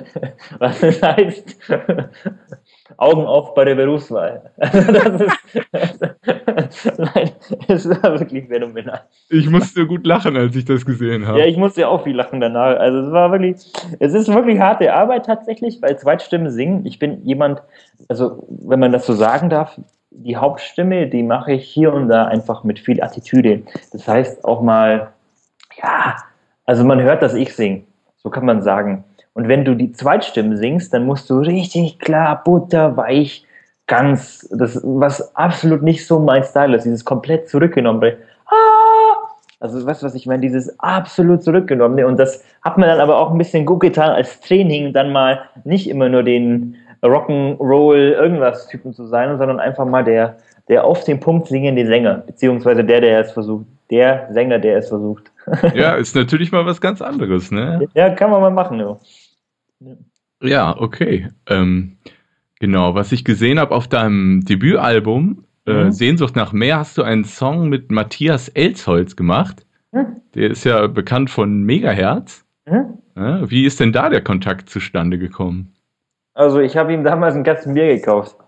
was 0.58 0.82
es 0.82 1.00
heißt, 1.00 1.56
Augen 2.96 3.26
auf 3.26 3.54
bei 3.54 3.64
der 3.64 3.76
Berufswahl. 3.76 4.50
Also 4.60 4.92
das 4.92 6.84
ist, 6.84 6.98
nein, 6.98 7.30
es 7.68 7.88
war 7.88 8.18
wirklich 8.18 8.48
phänomenal. 8.48 9.02
Ich 9.28 9.48
musste 9.48 9.86
gut 9.86 10.04
lachen, 10.04 10.36
als 10.36 10.56
ich 10.56 10.64
das 10.64 10.84
gesehen 10.84 11.26
habe. 11.26 11.38
Ja, 11.38 11.46
ich 11.46 11.56
musste 11.56 11.86
auch 11.86 12.02
viel 12.02 12.16
lachen 12.16 12.40
danach. 12.40 12.76
Also 12.78 12.98
es 12.98 13.12
war 13.12 13.30
wirklich, 13.30 13.56
es 14.00 14.14
ist 14.14 14.28
wirklich 14.28 14.58
harte 14.58 14.92
Arbeit 14.92 15.26
tatsächlich, 15.26 15.80
weil 15.80 15.96
Zweitstimmen 15.96 16.50
singen. 16.50 16.84
Ich 16.86 16.98
bin 16.98 17.24
jemand, 17.24 17.62
also 18.08 18.48
wenn 18.48 18.80
man 18.80 18.90
das 18.92 19.06
so 19.06 19.12
sagen 19.12 19.48
darf, 19.48 19.78
die 20.10 20.36
Hauptstimme, 20.36 21.06
die 21.06 21.22
mache 21.22 21.52
ich 21.52 21.68
hier 21.68 21.92
und 21.92 22.08
da 22.08 22.26
einfach 22.26 22.64
mit 22.64 22.78
viel 22.78 23.02
Attitüde. 23.02 23.62
Das 23.92 24.08
heißt 24.08 24.44
auch 24.44 24.60
mal, 24.60 25.12
ja, 25.82 26.16
also 26.64 26.84
man 26.84 27.00
hört, 27.00 27.22
dass 27.22 27.34
ich 27.34 27.54
singe. 27.54 27.82
So 28.16 28.30
kann 28.30 28.44
man 28.44 28.62
sagen. 28.62 29.04
Und 29.34 29.48
wenn 29.48 29.64
du 29.64 29.74
die 29.74 29.92
Zweitstimmen 29.92 30.56
singst, 30.56 30.92
dann 30.92 31.06
musst 31.06 31.30
du 31.30 31.38
richtig 31.38 31.98
klar, 31.98 32.42
butterweich, 32.42 33.46
ganz, 33.86 34.48
das, 34.50 34.80
was 34.82 35.34
absolut 35.36 35.82
nicht 35.82 36.06
so 36.06 36.18
mein 36.18 36.42
Style 36.42 36.76
ist, 36.76 36.84
dieses 36.84 37.04
komplett 37.04 37.48
zurückgenommene. 37.48 38.18
Ah! 38.46 39.28
Also, 39.60 39.84
weißt 39.84 40.02
du, 40.02 40.06
was 40.06 40.14
ich 40.14 40.26
meine? 40.26 40.42
Dieses 40.42 40.78
absolut 40.78 41.42
zurückgenommene. 41.42 42.06
Und 42.06 42.16
das 42.16 42.44
hat 42.62 42.78
mir 42.78 42.86
dann 42.86 43.00
aber 43.00 43.18
auch 43.18 43.30
ein 43.30 43.38
bisschen 43.38 43.66
gut 43.66 43.80
getan 43.80 44.10
als 44.10 44.40
Training, 44.40 44.92
dann 44.92 45.10
mal 45.10 45.42
nicht 45.64 45.88
immer 45.88 46.08
nur 46.08 46.22
den 46.22 46.76
Rock'n'Roll 47.02 48.12
irgendwas 48.12 48.66
Typen 48.68 48.92
zu 48.92 49.06
sein, 49.06 49.38
sondern 49.38 49.60
einfach 49.60 49.86
mal 49.86 50.04
der, 50.04 50.38
der 50.68 50.84
auf 50.84 51.04
den 51.04 51.20
Punkt 51.20 51.48
singende 51.48 51.86
Sänger, 51.86 52.24
beziehungsweise 52.26 52.84
der, 52.84 53.00
der 53.00 53.20
es 53.20 53.32
versucht. 53.32 53.66
Der 53.90 54.28
Sänger, 54.32 54.58
der 54.58 54.78
es 54.78 54.88
versucht. 54.88 55.30
Ja, 55.74 55.94
ist 55.96 56.14
natürlich 56.14 56.52
mal 56.52 56.66
was 56.66 56.80
ganz 56.80 57.00
anderes, 57.00 57.50
ne? 57.50 57.88
Ja, 57.94 58.10
kann 58.10 58.30
man 58.30 58.40
mal 58.40 58.50
machen, 58.50 58.80
ja. 58.80 58.98
Ja, 60.42 60.76
okay. 60.78 61.28
Ähm, 61.48 61.96
genau, 62.60 62.94
was 62.94 63.12
ich 63.12 63.24
gesehen 63.24 63.58
habe 63.58 63.74
auf 63.74 63.88
deinem 63.88 64.44
Debütalbum, 64.44 65.44
äh, 65.66 65.84
mhm. 65.84 65.92
Sehnsucht 65.92 66.36
nach 66.36 66.52
mehr, 66.52 66.78
hast 66.78 66.98
du 66.98 67.02
einen 67.02 67.24
Song 67.24 67.68
mit 67.68 67.90
Matthias 67.90 68.48
Elsholz 68.48 69.16
gemacht. 69.16 69.64
Mhm. 69.92 70.20
Der 70.34 70.50
ist 70.50 70.64
ja 70.64 70.86
bekannt 70.86 71.30
von 71.30 71.62
Megahertz. 71.62 72.44
Mhm. 72.66 72.98
Wie 73.48 73.64
ist 73.64 73.80
denn 73.80 73.92
da 73.92 74.10
der 74.10 74.22
Kontakt 74.22 74.70
zustande 74.70 75.18
gekommen? 75.18 75.74
Also, 76.38 76.60
ich 76.60 76.76
habe 76.76 76.92
ihm 76.92 77.02
damals 77.02 77.34
ein 77.34 77.42
ganzen 77.42 77.74
Bier 77.74 77.94
gekauft. 77.96 78.36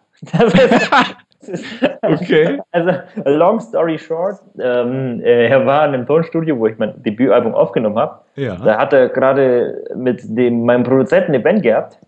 Das 1.41 1.49
ist, 1.49 1.73
okay. 2.03 2.61
Also, 2.71 2.91
long 3.25 3.59
story 3.61 3.99
short, 3.99 4.37
ähm, 4.61 5.23
äh, 5.23 5.49
er 5.49 5.65
war 5.65 5.89
in 5.89 5.95
einem 5.95 6.07
Tonstudio, 6.07 6.59
wo 6.59 6.67
ich 6.67 6.77
mein 6.77 7.03
Debütalbum 7.03 7.55
aufgenommen 7.55 7.99
habe. 7.99 8.21
Ja. 8.37 8.57
Da 8.57 8.77
hat 8.77 8.93
er 8.93 9.09
gerade 9.09 9.83
mit 9.97 10.21
dem, 10.25 10.67
meinem 10.67 10.85
Produzenten 10.85 11.31
eine 11.31 11.41
Band 11.41 11.63
gehabt. 11.63 11.99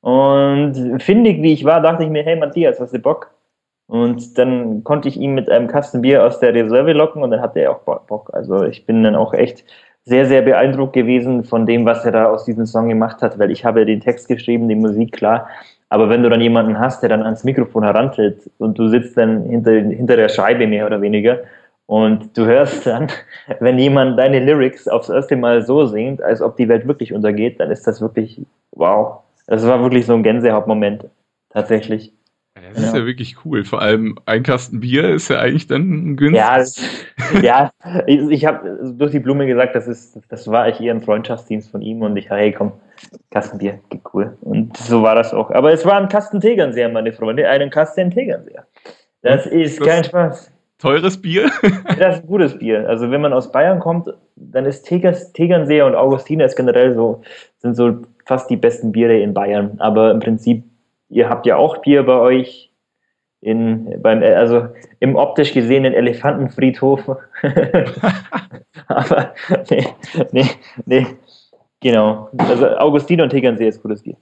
Und 0.00 1.02
findig 1.02 1.42
wie 1.42 1.54
ich 1.54 1.64
war, 1.64 1.80
dachte 1.80 2.04
ich 2.04 2.10
mir, 2.10 2.22
hey 2.22 2.36
Matthias, 2.36 2.78
hast 2.78 2.92
du 2.92 2.98
Bock? 2.98 3.30
Und 3.86 4.36
dann 4.36 4.84
konnte 4.84 5.08
ich 5.08 5.16
ihn 5.16 5.32
mit 5.32 5.48
einem 5.48 5.66
Kasten 5.66 6.02
Bier 6.02 6.26
aus 6.26 6.38
der 6.38 6.52
Reserve 6.52 6.92
locken 6.92 7.22
und 7.22 7.30
dann 7.30 7.40
hatte 7.40 7.60
er 7.60 7.72
auch 7.72 7.80
Bock. 7.80 8.30
Also 8.34 8.64
ich 8.64 8.84
bin 8.84 9.02
dann 9.02 9.16
auch 9.16 9.32
echt 9.32 9.64
sehr, 10.08 10.26
sehr 10.26 10.42
beeindruckt 10.42 10.94
gewesen 10.94 11.44
von 11.44 11.66
dem, 11.66 11.84
was 11.84 12.04
er 12.04 12.12
da 12.12 12.24
aus 12.26 12.44
diesem 12.44 12.64
Song 12.64 12.88
gemacht 12.88 13.20
hat, 13.20 13.38
weil 13.38 13.50
ich 13.50 13.64
habe 13.64 13.84
den 13.84 14.00
Text 14.00 14.26
geschrieben, 14.26 14.68
die 14.68 14.74
Musik, 14.74 15.12
klar. 15.12 15.48
Aber 15.90 16.08
wenn 16.08 16.22
du 16.22 16.30
dann 16.30 16.40
jemanden 16.40 16.78
hast, 16.78 17.02
der 17.02 17.10
dann 17.10 17.22
ans 17.22 17.44
Mikrofon 17.44 17.84
herantritt 17.84 18.50
und 18.58 18.78
du 18.78 18.88
sitzt 18.88 19.16
dann 19.16 19.44
hinter, 19.44 19.72
hinter 19.72 20.16
der 20.16 20.28
Scheibe 20.28 20.66
mehr 20.66 20.86
oder 20.86 21.00
weniger 21.00 21.40
und 21.86 22.36
du 22.36 22.46
hörst 22.46 22.86
dann, 22.86 23.08
wenn 23.60 23.78
jemand 23.78 24.18
deine 24.18 24.40
Lyrics 24.40 24.88
aufs 24.88 25.10
erste 25.10 25.36
Mal 25.36 25.62
so 25.62 25.86
singt, 25.86 26.22
als 26.22 26.40
ob 26.40 26.56
die 26.56 26.68
Welt 26.68 26.86
wirklich 26.86 27.12
untergeht, 27.12 27.60
dann 27.60 27.70
ist 27.70 27.86
das 27.86 28.00
wirklich 28.00 28.40
wow. 28.72 29.20
Das 29.46 29.66
war 29.66 29.82
wirklich 29.82 30.06
so 30.06 30.14
ein 30.14 30.22
Gänsehautmoment, 30.22 31.04
tatsächlich. 31.50 32.12
Das 32.60 32.82
ist 32.82 32.92
ja. 32.92 33.00
ja 33.00 33.06
wirklich 33.06 33.36
cool. 33.44 33.64
Vor 33.64 33.82
allem 33.82 34.18
ein 34.26 34.42
Kasten 34.42 34.80
Bier 34.80 35.10
ist 35.10 35.28
ja 35.28 35.40
eigentlich 35.40 35.66
dann 35.66 36.16
günstig. 36.16 36.82
Ja, 37.42 37.42
ja 37.42 37.72
ich, 38.06 38.20
ich 38.30 38.46
habe 38.46 38.94
durch 38.96 39.12
die 39.12 39.20
Blume 39.20 39.46
gesagt, 39.46 39.74
das, 39.74 39.86
ist, 39.86 40.18
das 40.28 40.48
war 40.48 40.64
eigentlich 40.64 40.80
eher 40.80 40.94
ein 40.94 41.02
Freundschaftsdienst 41.02 41.70
von 41.70 41.82
ihm 41.82 42.02
und 42.02 42.16
ich, 42.16 42.30
hey 42.30 42.52
komm, 42.52 42.72
Kasten 43.30 43.58
Bier, 43.58 43.80
geht 43.90 44.02
cool. 44.12 44.36
Und 44.40 44.76
so 44.76 45.02
war 45.02 45.14
das 45.14 45.32
auch. 45.32 45.50
Aber 45.50 45.72
es 45.72 45.84
war 45.84 46.00
ein 46.00 46.08
Kasten 46.08 46.40
Tegernseher, 46.40 46.88
meine 46.88 47.12
Freunde, 47.12 47.48
einen 47.48 47.70
Kasten 47.70 48.10
Tegernseher. 48.10 48.66
Das 49.22 49.46
ist 49.46 49.80
das 49.80 49.86
kein 49.86 50.04
Spaß. 50.04 50.52
Teures 50.78 51.20
Bier? 51.20 51.50
das 51.98 52.16
ist 52.16 52.22
ein 52.22 52.26
gutes 52.26 52.58
Bier. 52.58 52.88
Also 52.88 53.10
wenn 53.10 53.20
man 53.20 53.32
aus 53.32 53.50
Bayern 53.50 53.80
kommt, 53.80 54.08
dann 54.36 54.64
ist 54.64 54.84
Tegernseher 54.84 55.86
und 55.86 55.94
Augustiner 55.96 56.44
ist 56.44 56.56
generell 56.56 56.94
so, 56.94 57.22
sind 57.58 57.74
so 57.74 57.98
fast 58.26 58.48
die 58.48 58.56
besten 58.56 58.92
Biere 58.92 59.18
in 59.18 59.34
Bayern. 59.34 59.72
Aber 59.78 60.12
im 60.12 60.20
Prinzip 60.20 60.62
ihr 61.08 61.28
habt 61.28 61.46
ja 61.46 61.56
auch 61.56 61.78
Bier 61.78 62.04
bei 62.04 62.18
euch 62.18 62.70
in, 63.40 64.00
beim, 64.02 64.22
also 64.22 64.68
im 65.00 65.16
optisch 65.16 65.52
gesehenen 65.52 65.94
Elefantenfriedhof. 65.94 67.00
Aber 68.86 69.34
nee, 69.70 69.86
nee, 70.32 70.50
nee, 70.86 71.06
genau. 71.80 72.30
Also 72.36 72.68
Augustin 72.78 73.20
und 73.20 73.30
Tegernsee 73.30 73.68
ist 73.68 73.82
gutes 73.82 74.02
Bier. 74.02 74.16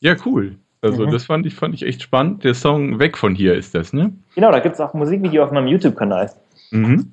Ja, 0.00 0.16
cool. 0.24 0.56
Also 0.82 1.06
mhm. 1.06 1.10
das 1.10 1.24
fand 1.24 1.46
ich, 1.46 1.54
fand 1.54 1.74
ich 1.74 1.82
echt 1.82 2.02
spannend. 2.02 2.44
Der 2.44 2.54
Song 2.54 2.98
Weg 2.98 3.18
von 3.18 3.34
hier 3.34 3.54
ist 3.54 3.74
das, 3.74 3.92
ne? 3.92 4.12
Genau, 4.34 4.52
da 4.52 4.60
gibt 4.60 4.74
es 4.74 4.80
auch 4.80 4.94
ein 4.94 4.98
Musikvideo 4.98 5.44
auf 5.44 5.50
meinem 5.50 5.66
YouTube-Kanal. 5.66 6.30
Mhm. 6.70 7.12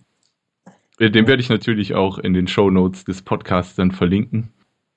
Den 0.99 1.27
werde 1.27 1.41
ich 1.41 1.49
natürlich 1.49 1.95
auch 1.95 2.17
in 2.19 2.33
den 2.33 2.47
Show 2.47 2.69
Notes 2.69 3.03
des 3.03 3.23
Podcasts 3.23 3.75
dann 3.75 3.91
verlinken. 3.91 4.53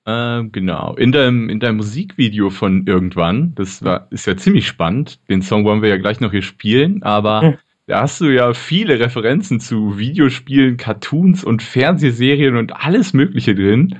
Ähm, 0.09 0.53
genau. 0.53 0.95
In 0.95 1.11
deinem, 1.11 1.49
in 1.49 1.59
deinem 1.59 1.77
Musikvideo 1.77 2.49
von 2.49 2.87
irgendwann, 2.87 3.53
das 3.55 3.83
war, 3.83 4.07
ist 4.09 4.25
ja 4.25 4.37
ziemlich 4.37 4.65
spannend. 4.65 5.19
Den 5.29 5.41
Song 5.41 5.65
wollen 5.65 5.81
wir 5.81 5.89
ja 5.89 5.97
gleich 5.97 6.21
noch 6.21 6.31
hier 6.31 6.41
spielen, 6.41 7.03
aber 7.03 7.41
hm. 7.41 7.57
da 7.87 8.01
hast 8.03 8.21
du 8.21 8.33
ja 8.33 8.53
viele 8.53 9.01
Referenzen 9.01 9.59
zu 9.59 9.97
Videospielen, 9.97 10.77
Cartoons 10.77 11.43
und 11.43 11.61
Fernsehserien 11.61 12.55
und 12.55 12.73
alles 12.73 13.11
Mögliche 13.11 13.53
drin. 13.53 13.99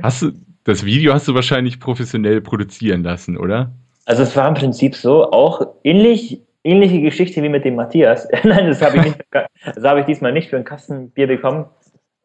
Hast 0.00 0.22
du, 0.22 0.30
das 0.62 0.84
Video 0.84 1.12
hast 1.12 1.26
du 1.26 1.34
wahrscheinlich 1.34 1.80
professionell 1.80 2.40
produzieren 2.40 3.02
lassen, 3.02 3.36
oder? 3.36 3.72
Also 4.06 4.22
es 4.22 4.36
war 4.36 4.46
im 4.46 4.54
Prinzip 4.54 4.94
so, 4.94 5.32
auch 5.32 5.66
ähnlich, 5.82 6.42
ähnliche 6.62 7.00
Geschichte 7.00 7.42
wie 7.42 7.48
mit 7.48 7.64
dem 7.64 7.74
Matthias. 7.74 8.28
Nein, 8.44 8.68
das 8.68 8.80
habe 8.82 8.98
ich, 8.98 9.04
nicht, 9.04 9.18
das 9.32 9.82
habe 9.82 10.00
ich 10.00 10.06
diesmal 10.06 10.32
nicht 10.32 10.48
für 10.48 10.56
ein 10.56 10.64
Kastenbier 10.64 11.26
bekommen, 11.26 11.66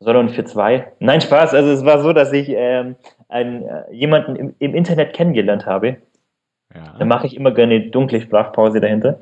sondern 0.06 0.30
für 0.30 0.46
zwei. 0.46 0.92
Nein, 1.00 1.20
Spaß. 1.20 1.54
Also 1.56 1.72
es 1.72 1.84
war 1.84 2.00
so, 2.00 2.14
dass 2.14 2.32
ich 2.32 2.48
ähm, 2.50 2.96
einen, 3.28 3.64
äh, 3.64 3.92
jemanden 3.92 4.36
im, 4.36 4.56
im, 4.60 4.76
Internet 4.76 5.14
kennengelernt 5.14 5.66
habe. 5.66 5.98
Ja. 6.74 6.94
Da 7.00 7.06
mache 7.06 7.26
ich 7.26 7.36
immer 7.36 7.52
gerne 7.52 7.76
eine 7.76 7.90
dunkle 7.90 8.22
Sprachpause 8.22 8.80
dahinter. 8.80 9.20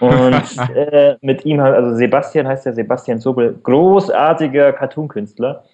Und 0.00 0.42
äh, 0.74 1.16
mit 1.20 1.44
ihm, 1.44 1.60
also 1.60 1.94
Sebastian 1.94 2.48
heißt 2.48 2.64
der 2.64 2.72
Sebastian 2.72 3.20
Sobel, 3.20 3.58
großartiger 3.62 4.72
Cartoon-Künstler. 4.72 5.64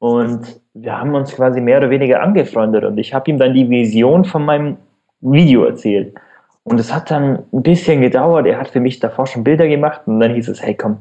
Und 0.00 0.60
wir 0.74 0.98
haben 0.98 1.14
uns 1.14 1.32
quasi 1.32 1.60
mehr 1.60 1.78
oder 1.78 1.90
weniger 1.90 2.20
angefreundet. 2.20 2.84
Und 2.84 2.98
ich 2.98 3.14
habe 3.14 3.30
ihm 3.30 3.38
dann 3.38 3.54
die 3.54 3.70
Vision 3.70 4.24
von 4.24 4.44
meinem 4.44 4.76
Video 5.20 5.64
erzählt. 5.64 6.14
Und 6.64 6.80
es 6.80 6.92
hat 6.92 7.12
dann 7.12 7.44
ein 7.52 7.62
bisschen 7.62 8.00
gedauert. 8.00 8.46
Er 8.46 8.58
hat 8.58 8.68
für 8.68 8.80
mich 8.80 8.98
davor 8.98 9.28
schon 9.28 9.44
Bilder 9.44 9.68
gemacht. 9.68 10.00
Und 10.06 10.18
dann 10.18 10.34
hieß 10.34 10.48
es, 10.48 10.60
hey 10.60 10.74
komm, 10.74 10.98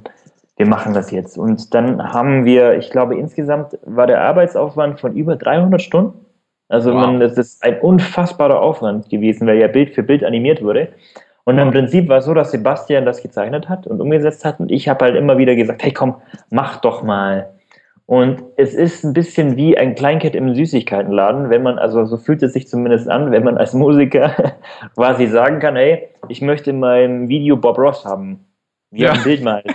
wir 0.60 0.68
machen 0.68 0.94
das 0.94 1.10
jetzt. 1.10 1.38
Und 1.38 1.74
dann 1.74 2.12
haben 2.12 2.44
wir, 2.44 2.78
ich 2.78 2.90
glaube, 2.90 3.16
insgesamt 3.16 3.80
war 3.86 4.08
der 4.08 4.22
Arbeitsaufwand 4.22 5.00
von 5.00 5.16
über 5.16 5.38
300 5.38 5.82
Stunden. 5.82 6.26
Also 6.68 6.94
wow. 6.94 7.06
man, 7.06 7.22
das 7.22 7.38
ist 7.38 7.64
ein 7.64 7.80
unfassbarer 7.80 8.60
Aufwand 8.60 9.10
gewesen, 9.10 9.48
weil 9.48 9.58
ja 9.58 9.70
Bild 9.70 9.96
für 9.96 10.04
Bild 10.04 10.22
animiert 10.22 10.62
wurde. 10.62 10.90
Und 11.46 11.58
im 11.58 11.72
Prinzip 11.72 12.10
war 12.10 12.18
es 12.18 12.26
so, 12.26 12.34
dass 12.34 12.52
Sebastian 12.52 13.06
das 13.06 13.24
gezeichnet 13.24 13.70
hat 13.70 13.88
und 13.88 14.02
umgesetzt 14.02 14.44
hat. 14.44 14.60
Und 14.60 14.70
ich 14.70 14.90
habe 14.90 15.06
halt 15.06 15.16
immer 15.16 15.38
wieder 15.38 15.56
gesagt, 15.56 15.82
hey 15.82 15.94
komm, 15.94 16.16
mach 16.50 16.82
doch 16.82 17.04
mal. 17.04 17.54
Und 18.06 18.44
es 18.58 18.74
ist 18.74 19.06
ein 19.06 19.14
bisschen 19.14 19.56
wie 19.56 19.78
ein 19.78 19.96
Kleinkind 19.96 20.36
im 20.36 20.54
Süßigkeitenladen, 20.54 21.50
wenn 21.50 21.64
man, 21.64 21.80
also 21.80 22.04
so 22.04 22.18
fühlt 22.18 22.44
es 22.44 22.52
sich 22.52 22.68
zumindest 22.68 23.10
an, 23.10 23.32
wenn 23.32 23.46
man 23.46 23.58
als 23.58 23.74
Musiker 23.74 24.56
quasi 24.96 25.28
sagen 25.28 25.60
kann, 25.60 25.78
hey, 25.78 26.10
ich 26.28 26.42
möchte 26.42 26.72
in 26.72 26.80
meinem 26.80 27.30
Video 27.30 27.56
Bob 27.56 27.78
Ross 27.78 28.04
haben 28.04 28.46
wie 28.92 29.04
ja. 29.04 29.14
ein 29.14 29.24
Bild 29.24 29.42
malt. 29.42 29.66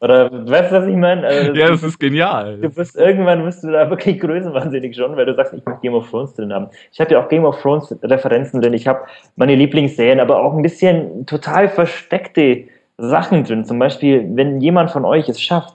Oder 0.00 0.30
weißt 0.30 0.72
du, 0.72 0.76
was 0.76 0.86
ich 0.86 0.96
meine? 0.96 1.26
Also, 1.26 1.52
ja, 1.52 1.68
das 1.68 1.82
ist 1.82 1.98
genial. 1.98 2.58
Du 2.58 2.70
bist 2.70 2.96
irgendwann 2.96 3.44
bist 3.44 3.64
du 3.64 3.70
da 3.70 3.88
wirklich 3.90 4.20
größenwahnsinnig 4.20 4.96
schon, 4.96 5.16
weil 5.16 5.26
du 5.26 5.34
sagst, 5.34 5.54
ich 5.54 5.64
möchte 5.64 5.80
Game 5.82 5.94
of 5.94 6.08
Thrones 6.10 6.34
drin 6.34 6.52
haben. 6.52 6.68
Ich 6.92 7.00
habe 7.00 7.12
ja 7.12 7.22
auch 7.22 7.28
Game 7.28 7.44
of 7.44 7.60
Thrones 7.60 7.94
Referenzen 8.02 8.60
drin. 8.60 8.74
Ich 8.74 8.86
habe 8.86 9.00
meine 9.36 9.54
Lieblingsserien, 9.54 10.20
aber 10.20 10.42
auch 10.42 10.54
ein 10.54 10.62
bisschen 10.62 11.26
total 11.26 11.68
versteckte 11.68 12.64
Sachen 12.98 13.44
drin. 13.44 13.64
Zum 13.64 13.78
Beispiel, 13.78 14.28
wenn 14.34 14.60
jemand 14.60 14.90
von 14.90 15.04
euch 15.04 15.28
es 15.28 15.40
schafft, 15.40 15.74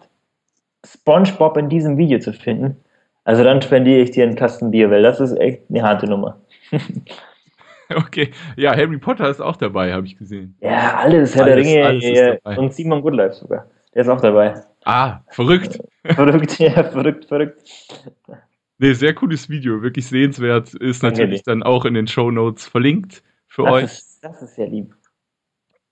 SpongeBob 0.86 1.58
in 1.58 1.70
diesem 1.70 1.98
Video 1.98 2.20
zu 2.20 2.34
finden, 2.34 2.78
also 3.24 3.44
dann 3.44 3.62
spendiere 3.62 4.02
ich 4.02 4.12
dir 4.12 4.24
einen 4.24 4.36
Kasten 4.36 4.72
Bier, 4.72 4.92
weil 4.92 5.02
das 5.02 5.20
ist 5.20 5.34
echt 5.40 5.64
eine 5.70 5.82
harte 5.82 6.08
Nummer. 6.08 6.38
Okay, 7.94 8.32
ja, 8.58 8.76
Harry 8.76 8.98
Potter 8.98 9.30
ist 9.30 9.42
auch 9.42 9.58
dabei, 9.58 9.94
habe 9.94 10.08
ich 10.08 10.18
gesehen. 10.18 10.58
Ja, 10.60 10.98
alles, 10.98 11.36
Herr 11.36 11.44
alles, 11.44 11.56
der 11.56 11.58
Ringe 11.58 12.40
alles 12.44 12.58
und 12.58 12.74
Simon 12.74 13.02
Goodlife 13.02 13.36
sogar. 13.36 13.68
Der 13.96 14.02
ist 14.02 14.10
auch 14.10 14.22
dabei. 14.22 14.62
Ah, 14.84 15.22
verrückt. 15.30 15.80
verrückt, 16.04 16.60
ja, 16.60 16.84
verrückt, 16.84 17.26
verrückt. 17.26 17.64
Nee, 18.78 18.94
sehr 18.94 19.14
cooles 19.14 19.50
Video, 19.50 19.82
wirklich 19.82 20.06
sehenswert. 20.06 20.74
Ist 20.74 21.02
natürlich 21.02 21.44
dann 21.44 21.64
auch 21.64 21.86
in 21.86 21.94
den 21.94 22.08
Show 22.08 22.30
Notes 22.30 22.68
verlinkt 22.68 23.24
für 23.48 23.64
das 23.64 23.72
euch. 23.72 23.84
Ist, 23.86 24.24
das 24.24 24.42
ist 24.42 24.56
sehr 24.56 24.68
lieb. 24.68 24.94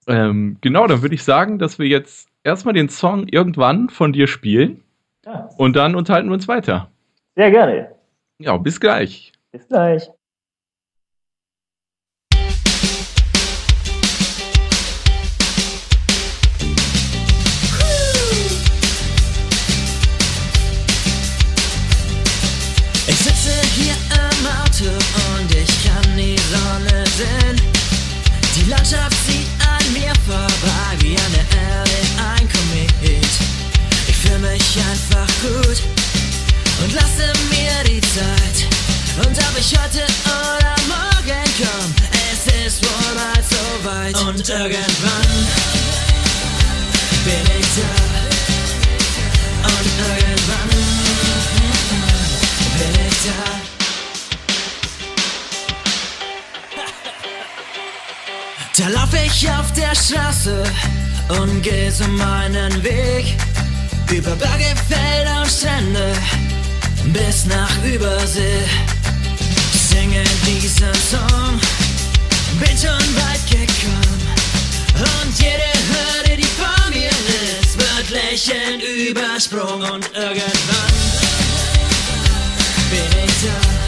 Ähm, 0.08 0.58
genau, 0.60 0.86
dann 0.86 1.02
würde 1.02 1.16
ich 1.16 1.24
sagen, 1.24 1.60
dass 1.60 1.80
wir 1.80 1.88
jetzt 1.88 2.28
erstmal 2.44 2.74
den 2.74 2.90
Song 2.90 3.28
irgendwann 3.30 3.90
von 3.90 4.12
dir 4.12 4.28
spielen. 4.28 4.84
Ja. 5.26 5.50
Und 5.58 5.78
dann 5.78 5.96
unterhalten 5.96 6.28
wir 6.28 6.34
uns 6.34 6.50
weiter. 6.50 6.92
Sehr 7.36 7.52
gerne. 7.52 7.96
Ja, 8.40 8.58
bis 8.58 8.82
gleich. 8.82 9.32
Bis 9.52 9.66
gleich. 9.68 10.10
Zeit. 38.14 38.68
Und 39.26 39.36
ob 39.38 39.58
ich 39.58 39.74
heute 39.74 40.06
oder 40.26 40.76
morgen 40.88 41.44
komm, 41.58 41.90
es 42.32 42.46
ist 42.68 42.78
wohl 42.84 43.14
bald 43.16 43.46
so 43.50 43.66
weit. 43.90 44.16
Und 44.28 44.48
irgendwann 44.48 45.32
bin 47.26 47.46
ich 47.60 47.70
da. 47.76 47.92
Und 49.68 49.86
irgendwann 49.98 50.70
bin 52.78 52.94
ich 53.08 53.18
da. 53.26 53.42
Da 58.78 58.86
lauf 58.90 59.14
ich 59.14 59.50
auf 59.50 59.72
der 59.74 59.96
Straße 59.96 60.64
und 61.30 61.62
geh 61.64 61.90
so 61.90 62.08
meinen 62.08 62.84
Weg 62.84 63.38
über 64.12 64.36
Berge, 64.36 64.76
Felder 64.88 65.42
und 65.42 65.50
Strände 65.50 66.14
bis 67.12 67.46
nach 67.46 67.84
Übersee. 67.84 68.64
Singe 69.74 70.24
diesen 70.46 70.94
Song, 71.10 71.60
bin 72.60 72.78
schon 72.78 73.08
weit 73.16 73.46
gekommen. 73.50 74.22
Und 74.96 75.40
jede 75.40 75.72
Hürde, 75.90 76.38
die 76.38 76.44
vor 76.44 76.90
mir 76.90 77.10
ist, 77.10 77.78
wird 77.78 78.10
lächelnd 78.10 78.84
übersprungen 78.84 79.90
und 79.92 80.10
irgendwann 80.14 80.94
bin 82.90 83.26
ich 83.26 83.34
da 83.44 83.83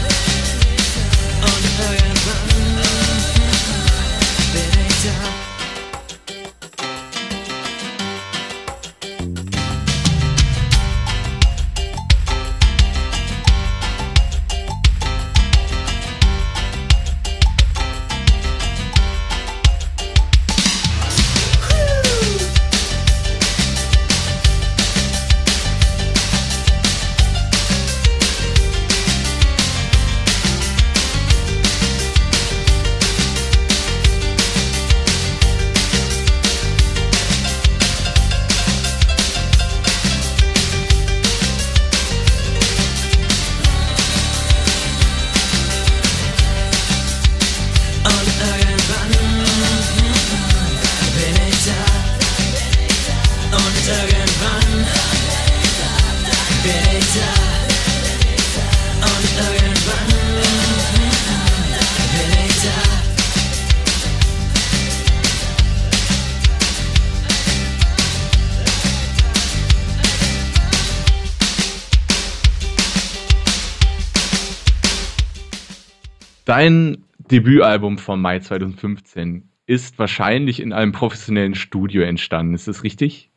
Dein 76.56 77.04
Debütalbum 77.18 77.98
vom 77.98 78.22
Mai 78.22 78.38
2015 78.38 79.46
ist 79.66 79.98
wahrscheinlich 79.98 80.58
in 80.58 80.72
einem 80.72 80.92
professionellen 80.92 81.54
Studio 81.54 82.00
entstanden. 82.00 82.54
Ist 82.54 82.66
das 82.66 82.82
richtig? 82.82 83.30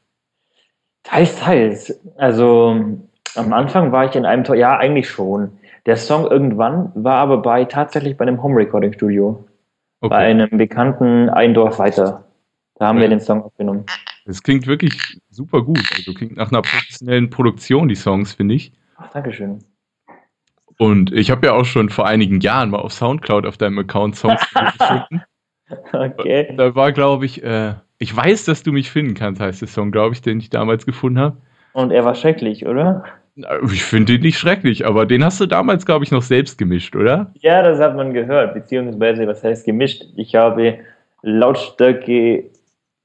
Teils, 1.03 1.37
teils. 1.37 1.99
Also 2.15 2.97
am 3.35 3.51
Anfang 3.51 3.91
war 3.91 4.05
ich 4.05 4.15
in 4.15 4.25
einem, 4.25 4.45
ja, 4.55 4.77
eigentlich 4.77 5.09
schon. 5.09 5.59
Der 5.85 5.97
Song 5.97 6.31
irgendwann 6.31 6.93
war 6.95 7.17
aber 7.17 7.41
bei 7.41 7.65
tatsächlich 7.65 8.15
bei 8.15 8.25
einem 8.25 8.41
Home 8.41 8.55
Recording 8.55 8.93
Studio. 8.93 9.45
Okay. 9.99 10.09
Bei 10.09 10.19
einem 10.19 10.51
bekannten 10.51 11.27
Eindorf 11.27 11.77
weiter. 11.77 12.23
Da 12.75 12.87
haben 12.87 12.99
ja. 12.99 13.01
wir 13.01 13.09
den 13.09 13.19
Song 13.19 13.43
aufgenommen. 13.43 13.83
Das 14.27 14.41
klingt 14.41 14.65
wirklich 14.65 15.19
super 15.29 15.61
gut. 15.61 15.83
Also 15.97 16.13
klingt 16.13 16.37
nach 16.37 16.53
einer 16.53 16.61
professionellen 16.61 17.29
Produktion, 17.29 17.89
die 17.89 17.95
Songs, 17.95 18.31
finde 18.31 18.55
ich. 18.55 18.71
Ach, 18.95 19.11
Dankeschön. 19.11 19.59
Und 20.81 21.11
ich 21.11 21.29
habe 21.29 21.45
ja 21.45 21.53
auch 21.53 21.65
schon 21.65 21.89
vor 21.89 22.07
einigen 22.07 22.39
Jahren 22.39 22.69
mal 22.69 22.79
auf 22.79 22.93
Soundcloud 22.93 23.45
auf 23.45 23.57
deinem 23.57 23.79
Account 23.79 24.15
Songs 24.15 24.41
gefunden. 24.53 25.23
Okay. 25.93 26.51
Da 26.57 26.73
war, 26.73 26.91
glaube 26.91 27.27
ich, 27.27 27.43
äh, 27.43 27.75
ich 27.99 28.15
weiß, 28.15 28.45
dass 28.45 28.63
du 28.63 28.71
mich 28.71 28.89
finden 28.89 29.13
kannst, 29.13 29.39
heißt 29.39 29.61
der 29.61 29.67
Song, 29.67 29.91
glaube 29.91 30.15
ich, 30.15 30.21
den 30.23 30.39
ich 30.39 30.49
damals 30.49 30.83
gefunden 30.83 31.19
habe. 31.19 31.37
Und 31.73 31.91
er 31.91 32.03
war 32.05 32.15
schrecklich, 32.15 32.65
oder? 32.65 33.03
Ich 33.71 33.83
finde 33.83 34.13
ihn 34.13 34.21
nicht 34.21 34.39
schrecklich, 34.39 34.87
aber 34.87 35.05
den 35.05 35.23
hast 35.23 35.39
du 35.39 35.45
damals, 35.45 35.85
glaube 35.85 36.05
ich, 36.05 36.11
noch 36.11 36.23
selbst 36.23 36.57
gemischt, 36.57 36.95
oder? 36.95 37.31
Ja, 37.35 37.61
das 37.61 37.79
hat 37.79 37.95
man 37.95 38.15
gehört, 38.15 38.55
beziehungsweise, 38.55 39.27
was 39.27 39.43
heißt 39.43 39.63
gemischt? 39.63 40.05
Ich 40.15 40.33
habe 40.33 40.79
Lautstärke 41.21 42.45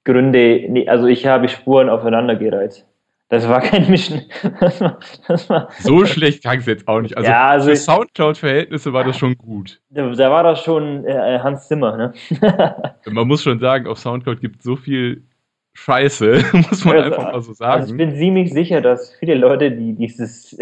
Gründe, 0.04 0.84
also 0.86 1.06
ich 1.06 1.26
habe 1.26 1.48
Spuren 1.48 1.90
aufeinandergereiht. 1.90 2.86
Das 3.28 3.48
war 3.48 3.60
kein 3.60 3.90
Mischen. 3.90 4.22
Das 4.60 4.80
war, 4.80 4.98
das 5.28 5.48
war, 5.48 5.68
so 5.80 6.04
schlecht 6.04 6.42
klang 6.42 6.58
es 6.58 6.66
jetzt 6.66 6.86
auch 6.86 7.00
nicht. 7.00 7.16
Also, 7.16 7.28
ja, 7.28 7.48
also 7.48 7.70
für 7.70 7.76
Soundcloud-Verhältnisse 7.76 8.92
war 8.92 9.04
das 9.04 9.18
schon 9.18 9.36
gut. 9.36 9.80
Da, 9.90 10.10
da 10.10 10.30
war 10.30 10.42
das 10.42 10.62
schon 10.62 11.04
äh, 11.04 11.38
Hans 11.42 11.68
Zimmer, 11.68 11.96
ne? 11.96 12.12
Man 13.10 13.26
muss 13.26 13.42
schon 13.42 13.58
sagen, 13.58 13.86
auf 13.86 13.98
Soundcloud 13.98 14.40
gibt 14.40 14.58
es 14.58 14.64
so 14.64 14.76
viel 14.76 15.24
Scheiße, 15.74 16.44
muss 16.52 16.84
man 16.84 16.96
also, 16.96 17.06
einfach 17.06 17.32
mal 17.32 17.42
so 17.42 17.52
sagen. 17.52 17.80
Also 17.80 17.94
ich 17.94 17.98
bin 17.98 18.14
ziemlich 18.14 18.52
sicher, 18.52 18.80
dass 18.80 19.12
viele 19.14 19.34
Leute, 19.34 19.72
die 19.72 19.94
dieses, 19.94 20.56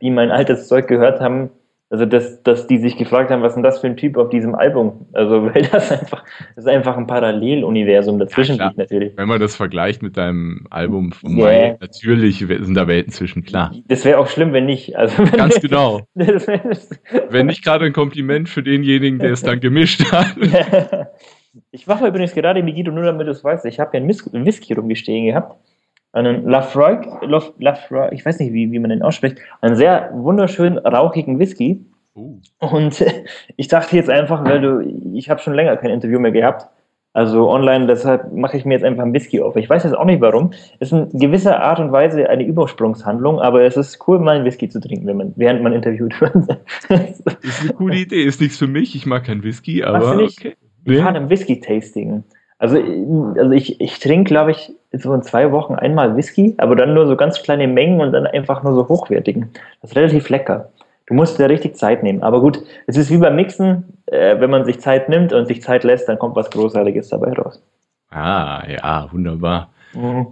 die 0.00 0.10
mein 0.10 0.30
altes 0.30 0.68
Zeug 0.68 0.86
gehört 0.88 1.20
haben, 1.20 1.50
also 1.94 2.06
dass, 2.06 2.42
dass 2.42 2.66
die 2.66 2.78
sich 2.78 2.96
gefragt 2.96 3.30
haben, 3.30 3.42
was 3.42 3.52
ist 3.52 3.54
denn 3.54 3.62
das 3.62 3.78
für 3.78 3.86
ein 3.86 3.96
Typ 3.96 4.16
auf 4.16 4.28
diesem 4.28 4.56
Album? 4.56 5.06
Also 5.12 5.44
weil 5.54 5.62
das 5.62 5.92
einfach, 5.92 6.24
das 6.56 6.64
ist 6.64 6.68
einfach 6.68 6.96
ein 6.96 7.06
Paralleluniversum 7.06 8.18
dazwischen 8.18 8.56
ja, 8.56 8.66
liegt 8.66 8.78
natürlich. 8.78 9.16
Wenn 9.16 9.28
man 9.28 9.40
das 9.40 9.54
vergleicht 9.54 10.02
mit 10.02 10.16
deinem 10.16 10.66
Album 10.70 11.12
von 11.12 11.36
yeah. 11.36 11.46
Mai, 11.46 11.76
natürlich 11.80 12.38
sind 12.38 12.74
da 12.74 12.88
Welten 12.88 13.12
zwischen, 13.12 13.44
klar. 13.44 13.72
Das 13.86 14.04
wäre 14.04 14.18
auch 14.18 14.26
schlimm, 14.26 14.52
wenn 14.52 14.66
nicht. 14.66 14.96
Also, 14.96 15.18
wenn 15.18 15.30
Ganz 15.30 15.60
genau. 15.60 16.00
wenn 16.14 17.46
nicht 17.46 17.64
gerade 17.64 17.84
ein 17.84 17.92
Kompliment 17.92 18.48
für 18.48 18.64
denjenigen, 18.64 19.20
der 19.20 19.30
es 19.30 19.42
dann 19.42 19.60
gemischt 19.60 20.10
hat. 20.10 20.34
ich 21.70 21.86
mache 21.86 22.08
übrigens 22.08 22.34
gerade, 22.34 22.60
Miguel, 22.64 22.92
nur 22.92 23.04
damit 23.04 23.28
du 23.28 23.30
es 23.30 23.44
weißt, 23.44 23.66
ich 23.66 23.78
habe 23.78 23.96
ja 23.96 24.02
einen 24.02 24.08
Whisky 24.46 24.72
rumgestehen 24.72 25.26
gehabt 25.26 25.54
einen 26.14 26.48
Lafroig, 26.48 27.06
Lafroig, 27.58 28.12
ich 28.12 28.24
weiß 28.24 28.38
nicht, 28.38 28.52
wie, 28.52 28.70
wie 28.70 28.78
man 28.78 28.90
den 28.90 29.02
ausspricht, 29.02 29.38
einen 29.60 29.76
sehr 29.76 30.10
wunderschönen, 30.14 30.78
rauchigen 30.78 31.38
Whisky. 31.38 31.84
Uh. 32.14 32.38
Und 32.60 33.04
ich 33.56 33.68
dachte 33.68 33.96
jetzt 33.96 34.10
einfach, 34.10 34.44
weil 34.44 34.60
du, 34.60 34.80
ich 35.14 35.28
habe 35.28 35.40
schon 35.40 35.54
länger 35.54 35.76
kein 35.76 35.90
Interview 35.90 36.20
mehr 36.20 36.32
gehabt, 36.32 36.68
also 37.14 37.48
online, 37.48 37.86
deshalb 37.86 38.32
mache 38.32 38.56
ich 38.56 38.64
mir 38.64 38.74
jetzt 38.74 38.82
einfach 38.82 39.04
ein 39.04 39.12
Whisky 39.12 39.40
auf. 39.40 39.54
Ich 39.54 39.70
weiß 39.70 39.84
jetzt 39.84 39.96
auch 39.96 40.04
nicht 40.04 40.20
warum. 40.20 40.50
Es 40.80 40.90
ist 40.90 41.12
in 41.12 41.20
gewisser 41.20 41.62
Art 41.62 41.78
und 41.78 41.92
Weise 41.92 42.28
eine 42.28 42.44
Übersprungshandlung, 42.44 43.38
aber 43.38 43.62
es 43.62 43.76
ist 43.76 44.00
cool, 44.08 44.18
mal 44.18 44.34
einen 44.34 44.44
Whisky 44.44 44.68
zu 44.68 44.80
trinken, 44.80 45.06
wenn 45.06 45.18
man, 45.18 45.32
während 45.36 45.62
man 45.62 45.72
interviewt 45.72 46.20
wird. 46.20 46.34
ist 46.88 47.60
eine 47.62 47.72
coole 47.74 47.98
Idee. 47.98 48.24
Ist 48.24 48.40
nichts 48.40 48.58
für 48.58 48.66
mich. 48.66 48.96
Ich 48.96 49.06
mag 49.06 49.22
keinen 49.22 49.44
Whisky, 49.44 49.84
aber. 49.84 50.16
Okay. 50.16 50.56
Ich 50.86 50.98
fahre 50.98 51.16
ein 51.16 51.30
Whisky-Tasting. 51.30 52.24
Also, 52.58 52.76
also 52.76 53.50
ich, 53.50 53.80
ich 53.80 53.98
trinke, 53.98 54.28
glaube 54.28 54.52
ich, 54.52 54.72
so 54.92 55.12
in 55.12 55.22
zwei 55.22 55.50
Wochen 55.52 55.74
einmal 55.74 56.16
Whisky, 56.16 56.54
aber 56.58 56.76
dann 56.76 56.94
nur 56.94 57.06
so 57.06 57.16
ganz 57.16 57.42
kleine 57.42 57.66
Mengen 57.66 58.00
und 58.00 58.12
dann 58.12 58.26
einfach 58.26 58.62
nur 58.62 58.74
so 58.74 58.88
hochwertigen. 58.88 59.50
Das 59.80 59.90
ist 59.90 59.96
relativ 59.96 60.28
lecker. 60.28 60.70
Du 61.06 61.14
musst 61.14 61.38
dir 61.38 61.48
richtig 61.50 61.76
Zeit 61.76 62.02
nehmen. 62.02 62.22
Aber 62.22 62.40
gut, 62.40 62.62
es 62.86 62.96
ist 62.96 63.10
wie 63.10 63.18
beim 63.18 63.36
Mixen, 63.36 63.98
äh, 64.06 64.40
wenn 64.40 64.50
man 64.50 64.64
sich 64.64 64.80
Zeit 64.80 65.08
nimmt 65.08 65.32
und 65.32 65.46
sich 65.46 65.62
Zeit 65.62 65.84
lässt, 65.84 66.08
dann 66.08 66.18
kommt 66.18 66.36
was 66.36 66.50
Großartiges 66.50 67.08
dabei 67.08 67.32
raus. 67.32 67.62
Ah, 68.10 68.62
ja, 68.68 69.08
wunderbar. 69.12 69.70
Mhm. 69.92 70.28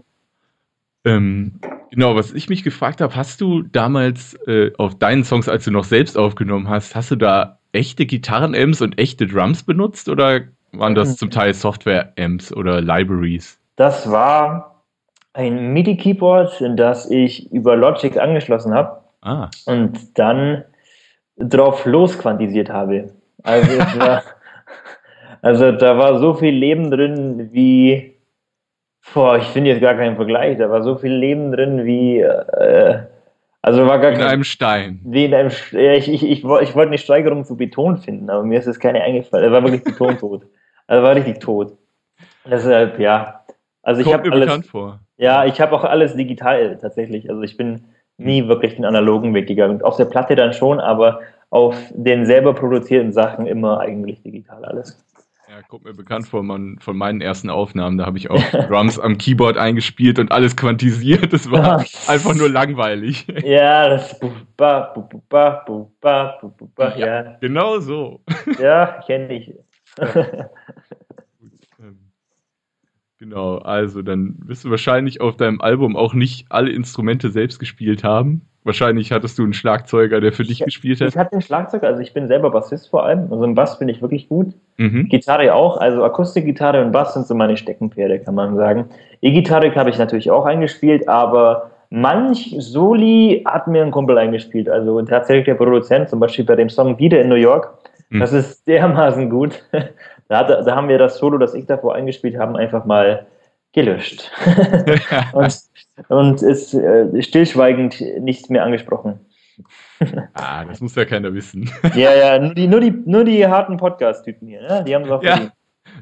Ähm, 1.04 1.60
genau, 1.90 2.14
was 2.14 2.32
ich 2.32 2.48
mich 2.48 2.62
gefragt 2.62 3.00
habe, 3.00 3.16
hast 3.16 3.40
du 3.40 3.62
damals 3.62 4.34
äh, 4.46 4.70
auf 4.78 4.96
deinen 4.98 5.24
Songs, 5.24 5.48
als 5.48 5.64
du 5.64 5.72
noch 5.72 5.84
selbst 5.84 6.16
aufgenommen 6.16 6.68
hast, 6.68 6.94
hast 6.94 7.10
du 7.10 7.16
da 7.16 7.58
echte 7.72 8.06
Gitarren-Amps 8.06 8.80
und 8.80 8.98
echte 8.98 9.26
Drums 9.26 9.64
benutzt 9.64 10.08
oder 10.08 10.42
waren 10.72 10.94
das 10.94 11.16
zum 11.16 11.30
Teil 11.30 11.54
Software-Amps 11.54 12.52
oder 12.52 12.80
Libraries? 12.80 13.58
Das 13.76 14.10
war 14.10 14.82
ein 15.34 15.72
MIDI-Keyboard, 15.72 16.62
das 16.76 17.10
ich 17.10 17.50
über 17.52 17.76
Logic 17.76 18.16
angeschlossen 18.18 18.74
habe 18.74 19.02
ah. 19.22 19.48
und 19.66 20.18
dann 20.18 20.64
drauf 21.36 21.86
losquantisiert 21.86 22.70
habe. 22.70 23.12
Also, 23.42 23.78
war, 23.98 24.22
also 25.42 25.72
da 25.72 25.96
war 25.96 26.18
so 26.18 26.34
viel 26.34 26.54
Leben 26.54 26.90
drin 26.90 27.48
wie, 27.52 28.14
boah, 29.14 29.38
ich 29.38 29.44
finde 29.44 29.70
jetzt 29.70 29.80
gar 29.80 29.94
keinen 29.94 30.16
Vergleich, 30.16 30.58
da 30.58 30.70
war 30.70 30.82
so 30.82 30.96
viel 30.96 31.12
Leben 31.12 31.52
drin 31.52 31.84
wie, 31.84 32.20
äh, 32.20 32.98
also 33.62 33.86
war 33.86 34.00
gar 34.00 34.12
in 34.12 34.18
kein, 34.18 34.28
einem 34.28 34.44
Stein. 34.44 35.00
Wie 35.04 35.24
in 35.24 35.34
einem, 35.34 35.50
ich, 35.50 36.08
ich, 36.08 36.22
ich, 36.24 36.44
ich 36.44 36.44
wollte 36.44 36.80
eine 36.80 36.98
Steigerung 36.98 37.44
zu 37.44 37.56
Beton 37.56 37.98
finden, 37.98 38.28
aber 38.28 38.42
mir 38.42 38.58
ist 38.58 38.66
es 38.66 38.78
keine 38.78 39.00
eingefallen. 39.02 39.44
Er 39.44 39.52
war 39.52 39.62
wirklich 39.62 39.84
betontot. 39.84 40.46
Er 40.92 41.02
war 41.02 41.16
richtig 41.16 41.40
tot. 41.40 41.78
Deshalb, 42.44 42.98
ja. 42.98 43.40
Also 43.82 44.02
ich 44.02 44.12
habe 44.12 44.30
alles. 44.30 44.44
Bekannt 44.44 44.66
vor. 44.66 45.00
Ja, 45.16 45.46
ich 45.46 45.58
habe 45.58 45.74
auch 45.74 45.84
alles 45.84 46.14
digital 46.16 46.76
tatsächlich. 46.78 47.30
Also 47.30 47.40
ich 47.40 47.56
bin 47.56 47.84
nie 48.18 48.46
wirklich 48.46 48.74
den 48.76 48.84
analogen 48.84 49.32
Weg 49.32 49.46
gegangen. 49.46 49.80
Auf 49.80 49.96
der 49.96 50.04
Platte 50.04 50.36
dann 50.36 50.52
schon, 50.52 50.80
aber 50.80 51.20
auf 51.48 51.74
den 51.94 52.26
selber 52.26 52.52
produzierten 52.52 53.10
Sachen 53.10 53.46
immer 53.46 53.80
eigentlich 53.80 54.22
digital 54.22 54.66
alles. 54.66 55.02
Ja, 55.48 55.62
kommt 55.66 55.84
mir 55.84 55.94
bekannt 55.94 56.28
vor 56.28 56.42
man, 56.42 56.78
von 56.78 56.98
meinen 56.98 57.22
ersten 57.22 57.48
Aufnahmen. 57.48 57.96
Da 57.96 58.04
habe 58.04 58.18
ich 58.18 58.30
auch 58.30 58.42
Drums 58.68 58.98
am 58.98 59.16
Keyboard 59.16 59.56
eingespielt 59.56 60.18
und 60.18 60.30
alles 60.30 60.56
quantisiert. 60.56 61.32
Das 61.32 61.50
war 61.50 61.86
einfach 62.06 62.34
nur 62.34 62.50
langweilig. 62.50 63.26
Ja, 63.42 63.88
das 63.88 64.20
ja. 66.98 67.06
ja. 67.06 67.36
Genau 67.40 67.78
so. 67.78 68.20
Ja, 68.58 69.00
kenne 69.06 69.32
ich. 69.32 69.54
Ähm, 71.80 71.98
genau, 73.18 73.58
also 73.58 74.02
dann 74.02 74.36
wirst 74.44 74.64
du 74.64 74.70
wahrscheinlich 74.70 75.20
auf 75.20 75.36
deinem 75.36 75.60
Album 75.60 75.96
auch 75.96 76.14
nicht 76.14 76.46
alle 76.50 76.70
Instrumente 76.70 77.30
selbst 77.30 77.58
gespielt 77.58 78.04
haben. 78.04 78.42
Wahrscheinlich 78.64 79.10
hattest 79.10 79.38
du 79.38 79.42
einen 79.42 79.54
Schlagzeuger, 79.54 80.20
der 80.20 80.32
für 80.32 80.44
dich 80.44 80.60
ich, 80.60 80.64
gespielt 80.64 81.00
hat. 81.00 81.08
Ich 81.08 81.16
hatte 81.16 81.32
einen 81.32 81.42
Schlagzeuger, 81.42 81.88
also 81.88 82.00
ich 82.00 82.14
bin 82.14 82.28
selber 82.28 82.50
Bassist 82.50 82.88
vor 82.90 83.04
allem. 83.04 83.32
Also 83.32 83.42
im 83.44 83.56
Bass 83.56 83.80
bin 83.80 83.88
ich 83.88 84.00
wirklich 84.00 84.28
gut. 84.28 84.54
Mhm. 84.76 85.08
Gitarre 85.08 85.52
auch, 85.52 85.78
also 85.78 86.04
Akustikgitarre 86.04 86.84
und 86.84 86.92
Bass 86.92 87.14
sind 87.14 87.26
so 87.26 87.34
meine 87.34 87.56
Steckenpferde, 87.56 88.20
kann 88.20 88.36
man 88.36 88.54
sagen. 88.54 88.88
E-Gitarre 89.20 89.74
habe 89.74 89.90
ich 89.90 89.98
natürlich 89.98 90.30
auch 90.30 90.44
eingespielt, 90.44 91.08
aber 91.08 91.72
manch 91.90 92.54
Soli 92.58 93.42
hat 93.44 93.66
mir 93.66 93.82
ein 93.82 93.90
Kumpel 93.90 94.16
eingespielt. 94.16 94.68
Also 94.68 95.02
tatsächlich 95.02 95.46
der 95.46 95.54
Produzent, 95.54 96.08
zum 96.08 96.20
Beispiel 96.20 96.44
bei 96.44 96.54
dem 96.54 96.70
Song 96.70 96.96
Wieder 97.00 97.20
in 97.20 97.28
New 97.28 97.34
York, 97.34 97.74
hm. 98.12 98.20
Das 98.20 98.32
ist 98.32 98.66
dermaßen 98.68 99.28
gut. 99.30 99.64
Da, 100.28 100.44
da, 100.44 100.74
haben 100.74 100.88
wir 100.88 100.96
das 100.96 101.18
Solo, 101.18 101.36
das 101.36 101.52
ich 101.52 101.66
davor 101.66 101.94
eingespielt 101.94 102.38
habe, 102.38 102.58
einfach 102.58 102.86
mal 102.86 103.26
gelöscht. 103.74 104.30
und, 105.34 105.58
und 106.08 106.40
ist 106.40 106.72
äh, 106.72 107.22
stillschweigend 107.22 108.00
nichts 108.18 108.48
mehr 108.48 108.64
angesprochen. 108.64 109.20
ah, 110.32 110.64
das 110.64 110.80
muss 110.80 110.94
ja 110.94 111.04
keiner 111.04 111.34
wissen. 111.34 111.70
ja, 111.94 112.14
ja, 112.14 112.38
nur 112.38 112.54
die, 112.54 112.66
nur 112.66 112.80
die, 112.80 112.94
nur 113.04 113.24
die 113.24 113.46
harten 113.46 113.76
Podcast-Typen 113.76 114.48
hier, 114.48 114.62
ne? 114.62 114.84
die 114.86 114.94
haben 114.94 115.04
es 115.04 115.10
auch 115.10 115.22
ja, 115.22 115.32
verdient. 115.32 115.52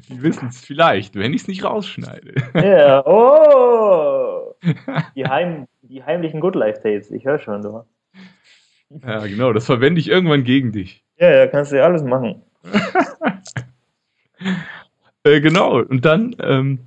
Die 0.07 0.21
wissen 0.21 0.47
es 0.47 0.61
vielleicht, 0.61 1.15
wenn 1.15 1.33
ich 1.33 1.41
es 1.41 1.47
nicht 1.49 1.65
rausschneide. 1.65 2.33
ja, 2.53 3.05
oh! 3.05 4.55
Die, 5.17 5.25
heim, 5.25 5.67
die 5.81 6.05
heimlichen 6.05 6.39
Good 6.39 6.55
Life 6.55 6.81
Tales, 6.81 7.11
ich 7.11 7.25
höre 7.25 7.39
schon, 7.39 7.63
du. 7.63 7.83
Ja, 9.05 9.25
genau, 9.25 9.51
das 9.51 9.65
verwende 9.65 9.99
ich 9.99 10.07
irgendwann 10.07 10.45
gegen 10.45 10.71
dich. 10.71 11.03
Ja, 11.21 11.29
ja, 11.29 11.47
kannst 11.47 11.71
du 11.71 11.77
ja 11.77 11.83
alles 11.83 12.01
machen. 12.03 12.41
äh, 15.23 15.39
genau, 15.39 15.79
und 15.79 16.03
dann 16.03 16.35
ähm, 16.39 16.79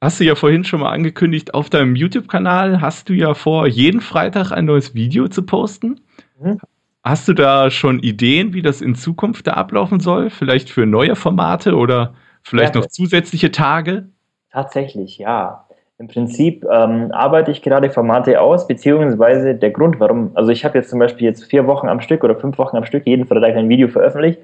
hast 0.00 0.18
du 0.18 0.24
ja 0.24 0.34
vorhin 0.34 0.64
schon 0.64 0.80
mal 0.80 0.92
angekündigt, 0.92 1.52
auf 1.52 1.68
deinem 1.68 1.94
YouTube-Kanal 1.94 2.80
hast 2.80 3.10
du 3.10 3.12
ja 3.12 3.34
vor, 3.34 3.66
jeden 3.66 4.00
Freitag 4.00 4.50
ein 4.50 4.64
neues 4.64 4.94
Video 4.94 5.28
zu 5.28 5.44
posten. 5.44 6.00
Mhm. 6.40 6.58
Hast 7.02 7.28
du 7.28 7.34
da 7.34 7.70
schon 7.70 7.98
Ideen, 8.00 8.54
wie 8.54 8.62
das 8.62 8.80
in 8.80 8.94
Zukunft 8.94 9.46
da 9.46 9.52
ablaufen 9.52 10.00
soll? 10.00 10.30
Vielleicht 10.30 10.70
für 10.70 10.86
neue 10.86 11.14
Formate 11.14 11.76
oder 11.76 12.14
vielleicht 12.42 12.74
ja, 12.74 12.80
noch 12.80 12.88
zusätzliche 12.88 13.50
Tage? 13.50 14.08
Tatsächlich, 14.50 15.18
ja. 15.18 15.66
Im 16.00 16.08
Prinzip 16.08 16.64
ähm, 16.64 17.12
arbeite 17.12 17.50
ich 17.50 17.60
gerade 17.60 17.90
Formate 17.90 18.40
aus, 18.40 18.66
beziehungsweise 18.66 19.54
der 19.54 19.70
Grund, 19.70 20.00
warum, 20.00 20.30
also 20.32 20.50
ich 20.50 20.64
habe 20.64 20.78
jetzt 20.78 20.88
zum 20.88 20.98
Beispiel 20.98 21.26
jetzt 21.26 21.44
vier 21.44 21.66
Wochen 21.66 21.88
am 21.88 22.00
Stück 22.00 22.24
oder 22.24 22.36
fünf 22.36 22.56
Wochen 22.56 22.78
am 22.78 22.86
Stück 22.86 23.06
jeden 23.06 23.26
Freitag 23.26 23.54
ein 23.54 23.68
Video 23.68 23.86
veröffentlicht 23.86 24.40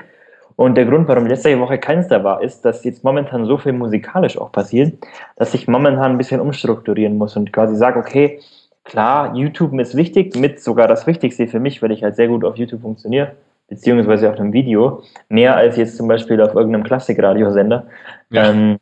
Und 0.57 0.75
der 0.75 0.85
Grund, 0.85 1.09
warum 1.09 1.25
letzte 1.25 1.59
Woche 1.59 1.79
keins 1.79 2.09
da 2.09 2.23
war, 2.23 2.43
ist, 2.43 2.67
dass 2.67 2.85
jetzt 2.85 3.05
momentan 3.05 3.47
so 3.47 3.57
viel 3.57 3.73
musikalisch 3.73 4.37
auch 4.37 4.53
passiert, 4.53 4.99
dass 5.37 5.55
ich 5.55 5.67
momentan 5.67 6.11
ein 6.11 6.19
bisschen 6.19 6.43
umstrukturieren 6.43 7.17
muss 7.17 7.39
und 7.39 7.55
quasi 7.55 7.75
sage, 7.75 8.01
okay, 8.01 8.39
klar, 8.85 9.35
YouTube 9.35 9.73
ist 9.81 9.97
wichtig, 9.97 10.37
mit 10.37 10.61
sogar 10.61 10.89
das 10.89 11.07
Wichtigste 11.07 11.49
für 11.49 11.59
mich, 11.59 11.81
weil 11.81 11.91
ich 11.91 12.03
halt 12.03 12.17
sehr 12.17 12.29
gut 12.29 12.45
auf 12.45 12.57
YouTube 12.59 12.83
funktioniere, 12.83 13.33
beziehungsweise 13.69 14.29
auf 14.29 14.37
dem 14.37 14.53
Video, 14.53 15.03
mehr 15.31 15.57
als 15.57 15.79
jetzt 15.79 15.97
zum 15.97 16.07
Beispiel 16.07 16.39
auf 16.43 16.55
irgendeinem 16.55 16.85
Klassikradiosender. 16.85 17.87
Ja. 18.29 18.51
Ähm, 18.51 18.77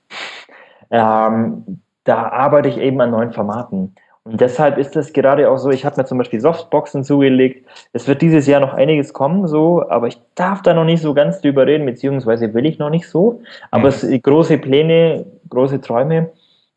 ähm, 0.91 1.81
da 2.05 2.29
arbeite 2.29 2.69
ich 2.69 2.79
eben 2.79 3.01
an 3.01 3.11
neuen 3.11 3.33
Formaten. 3.33 3.95
Und 4.27 4.41
deshalb 4.41 4.79
ist 4.79 4.97
es 4.97 5.13
gerade 5.13 5.51
auch 5.51 5.59
so, 5.59 5.71
ich 5.71 5.85
habe 5.85 6.01
mir 6.01 6.07
zum 6.07 6.17
Beispiel 6.17 6.41
Softboxen 6.41 7.05
zugelegt. 7.05 7.67
Es 7.93 8.09
wird 8.09 8.23
dieses 8.23 8.47
Jahr 8.47 8.61
noch 8.61 8.73
einiges 8.73 9.13
kommen, 9.13 9.47
so, 9.47 9.87
aber 9.91 10.09
ich 10.09 10.19
darf 10.35 10.63
da 10.63 10.73
noch 10.73 10.87
nicht 10.87 11.03
so 11.03 11.13
ganz 11.13 11.43
drüber 11.43 11.67
reden, 11.67 11.85
beziehungsweise 11.85 12.55
will 12.55 12.65
ich 12.65 12.79
noch 12.79 12.89
nicht 12.89 13.07
so. 13.07 13.43
Aber 13.71 13.83
mhm. 13.83 13.89
es 13.89 14.01
sind 14.01 14.23
große 14.23 14.57
Pläne, 14.59 15.27
große 15.51 15.83
Träume. 15.83 16.31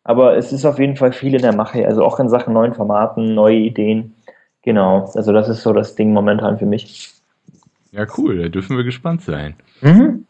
Aber 0.03 0.35
es 0.35 0.51
ist 0.51 0.65
auf 0.65 0.79
jeden 0.79 0.97
Fall 0.97 1.13
viel 1.13 1.35
in 1.35 1.41
der 1.41 1.55
Mache, 1.55 1.85
also 1.85 2.03
auch 2.03 2.19
in 2.19 2.29
Sachen 2.29 2.53
neuen 2.53 2.73
Formaten, 2.73 3.33
neue 3.33 3.57
Ideen. 3.57 4.15
Genau, 4.61 5.09
also 5.15 5.31
das 5.31 5.47
ist 5.47 5.63
so 5.63 5.71
das 5.71 5.95
Ding 5.95 6.11
momentan 6.11 6.57
für 6.57 6.65
mich. 6.65 7.13
Ja, 7.91 8.05
cool, 8.17 8.41
da 8.41 8.49
dürfen 8.49 8.75
wir 8.75 8.83
gespannt 8.83 9.21
sein. 9.21 9.55
Mhm. 9.81 10.25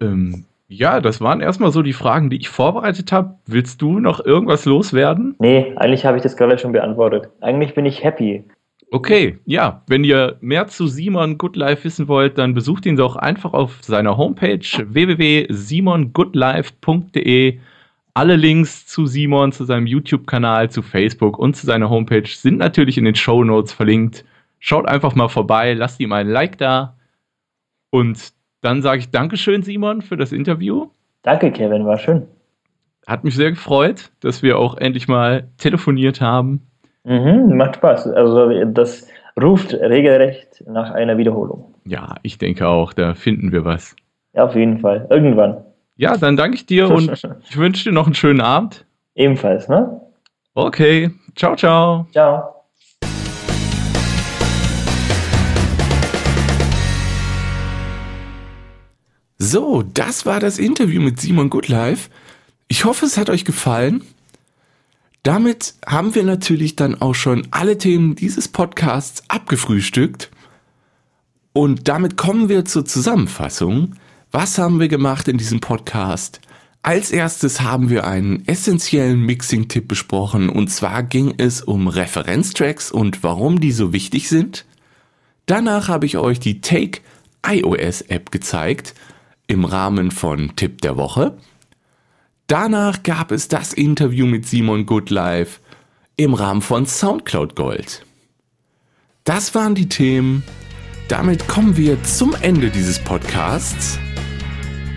Ähm, 0.00 0.44
ja, 0.68 1.00
das 1.00 1.22
waren 1.22 1.40
erstmal 1.40 1.72
so 1.72 1.82
die 1.82 1.94
Fragen, 1.94 2.28
die 2.28 2.36
ich 2.36 2.50
vorbereitet 2.50 3.10
habe. 3.10 3.36
Willst 3.46 3.80
du 3.80 4.00
noch 4.00 4.22
irgendwas 4.24 4.66
loswerden? 4.66 5.34
Nee, 5.38 5.72
eigentlich 5.76 6.04
habe 6.04 6.18
ich 6.18 6.22
das 6.22 6.36
gerade 6.36 6.58
schon 6.58 6.72
beantwortet. 6.72 7.30
Eigentlich 7.40 7.74
bin 7.74 7.86
ich 7.86 8.04
happy. 8.04 8.44
Okay, 8.90 9.38
ja, 9.46 9.82
wenn 9.86 10.04
ihr 10.04 10.36
mehr 10.40 10.66
zu 10.66 10.86
Simon 10.86 11.38
Goodlife 11.38 11.84
wissen 11.84 12.08
wollt, 12.08 12.36
dann 12.38 12.52
besucht 12.54 12.84
ihn 12.86 12.96
doch 12.96 13.16
einfach 13.16 13.54
auf 13.54 13.78
seiner 13.82 14.18
Homepage 14.18 14.60
www.simongoodlife.de. 14.60 17.58
Alle 18.14 18.36
Links 18.36 18.86
zu 18.86 19.06
Simon, 19.06 19.52
zu 19.52 19.64
seinem 19.64 19.86
YouTube-Kanal, 19.86 20.70
zu 20.70 20.82
Facebook 20.82 21.38
und 21.38 21.54
zu 21.54 21.66
seiner 21.66 21.88
Homepage 21.88 22.26
sind 22.26 22.58
natürlich 22.58 22.98
in 22.98 23.04
den 23.04 23.14
Show 23.14 23.44
Notes 23.44 23.72
verlinkt. 23.72 24.24
Schaut 24.58 24.88
einfach 24.88 25.14
mal 25.14 25.28
vorbei, 25.28 25.74
lasst 25.74 26.00
ihm 26.00 26.10
einen 26.12 26.30
Like 26.30 26.58
da 26.58 26.96
und 27.90 28.32
dann 28.60 28.82
sage 28.82 28.98
ich 29.00 29.10
Dankeschön, 29.10 29.62
Simon, 29.62 30.02
für 30.02 30.16
das 30.16 30.32
Interview. 30.32 30.88
Danke, 31.22 31.50
Kevin, 31.52 31.84
war 31.86 31.98
schön. 31.98 32.26
Hat 33.06 33.24
mich 33.24 33.34
sehr 33.34 33.50
gefreut, 33.50 34.10
dass 34.20 34.42
wir 34.42 34.58
auch 34.58 34.76
endlich 34.76 35.08
mal 35.08 35.48
telefoniert 35.56 36.20
haben. 36.20 36.66
Mhm, 37.04 37.56
macht 37.56 37.76
Spaß. 37.76 38.08
Also 38.08 38.64
das 38.64 39.08
ruft 39.40 39.72
regelrecht 39.72 40.64
nach 40.66 40.90
einer 40.90 41.16
Wiederholung. 41.16 41.74
Ja, 41.86 42.16
ich 42.22 42.38
denke 42.38 42.68
auch, 42.68 42.92
da 42.92 43.14
finden 43.14 43.52
wir 43.52 43.64
was. 43.64 43.96
Ja, 44.34 44.44
auf 44.44 44.54
jeden 44.54 44.78
Fall. 44.78 45.06
Irgendwann. 45.10 45.64
Ja, 45.96 46.16
dann 46.16 46.36
danke 46.36 46.56
ich 46.56 46.66
dir 46.66 46.90
und 46.90 47.10
ich 47.48 47.56
wünsche 47.56 47.84
dir 47.84 47.92
noch 47.94 48.06
einen 48.06 48.14
schönen 48.14 48.40
Abend. 48.40 48.84
Ebenfalls, 49.14 49.68
ne? 49.68 50.00
Okay. 50.54 51.10
Ciao, 51.34 51.56
ciao. 51.56 52.06
Ciao. 52.12 52.57
So, 59.50 59.82
das 59.82 60.26
war 60.26 60.40
das 60.40 60.58
Interview 60.58 61.00
mit 61.00 61.22
Simon 61.22 61.48
Goodlife. 61.48 62.10
Ich 62.68 62.84
hoffe, 62.84 63.06
es 63.06 63.16
hat 63.16 63.30
euch 63.30 63.46
gefallen. 63.46 64.02
Damit 65.22 65.72
haben 65.86 66.14
wir 66.14 66.22
natürlich 66.22 66.76
dann 66.76 67.00
auch 67.00 67.14
schon 67.14 67.48
alle 67.50 67.78
Themen 67.78 68.14
dieses 68.14 68.48
Podcasts 68.48 69.22
abgefrühstückt. 69.28 70.30
Und 71.54 71.88
damit 71.88 72.18
kommen 72.18 72.50
wir 72.50 72.66
zur 72.66 72.84
Zusammenfassung. 72.84 73.94
Was 74.32 74.58
haben 74.58 74.80
wir 74.80 74.88
gemacht 74.88 75.28
in 75.28 75.38
diesem 75.38 75.60
Podcast? 75.60 76.42
Als 76.82 77.10
erstes 77.10 77.62
haben 77.62 77.88
wir 77.88 78.06
einen 78.06 78.46
essentiellen 78.46 79.22
Mixing-Tipp 79.22 79.88
besprochen 79.88 80.50
und 80.50 80.68
zwar 80.68 81.02
ging 81.02 81.32
es 81.38 81.62
um 81.62 81.88
Referenztracks 81.88 82.92
und 82.92 83.22
warum 83.22 83.60
die 83.60 83.72
so 83.72 83.94
wichtig 83.94 84.28
sind. 84.28 84.66
Danach 85.46 85.88
habe 85.88 86.04
ich 86.04 86.18
euch 86.18 86.38
die 86.38 86.60
Take 86.60 87.00
iOS 87.46 88.02
App 88.02 88.30
gezeigt 88.30 88.92
im 89.48 89.64
Rahmen 89.64 90.12
von 90.12 90.54
Tipp 90.54 90.82
der 90.82 90.96
Woche. 90.96 91.36
Danach 92.46 93.02
gab 93.02 93.32
es 93.32 93.48
das 93.48 93.72
Interview 93.72 94.26
mit 94.26 94.46
Simon 94.46 94.86
Goodlife 94.86 95.60
im 96.16 96.34
Rahmen 96.34 96.62
von 96.62 96.86
Soundcloud 96.86 97.56
Gold. 97.56 98.04
Das 99.24 99.54
waren 99.54 99.74
die 99.74 99.88
Themen. 99.88 100.42
Damit 101.08 101.48
kommen 101.48 101.76
wir 101.76 102.02
zum 102.04 102.34
Ende 102.40 102.70
dieses 102.70 102.98
Podcasts. 102.98 103.98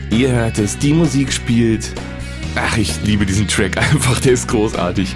Ihr 0.10 0.32
hört 0.32 0.60
es, 0.60 0.78
die 0.78 0.94
Musik 0.94 1.32
spielt. 1.32 1.94
Ach, 2.56 2.78
ich 2.78 3.02
liebe 3.04 3.26
diesen 3.26 3.48
Track 3.48 3.78
einfach, 3.92 4.20
der 4.20 4.34
ist 4.34 4.48
großartig. 4.50 5.16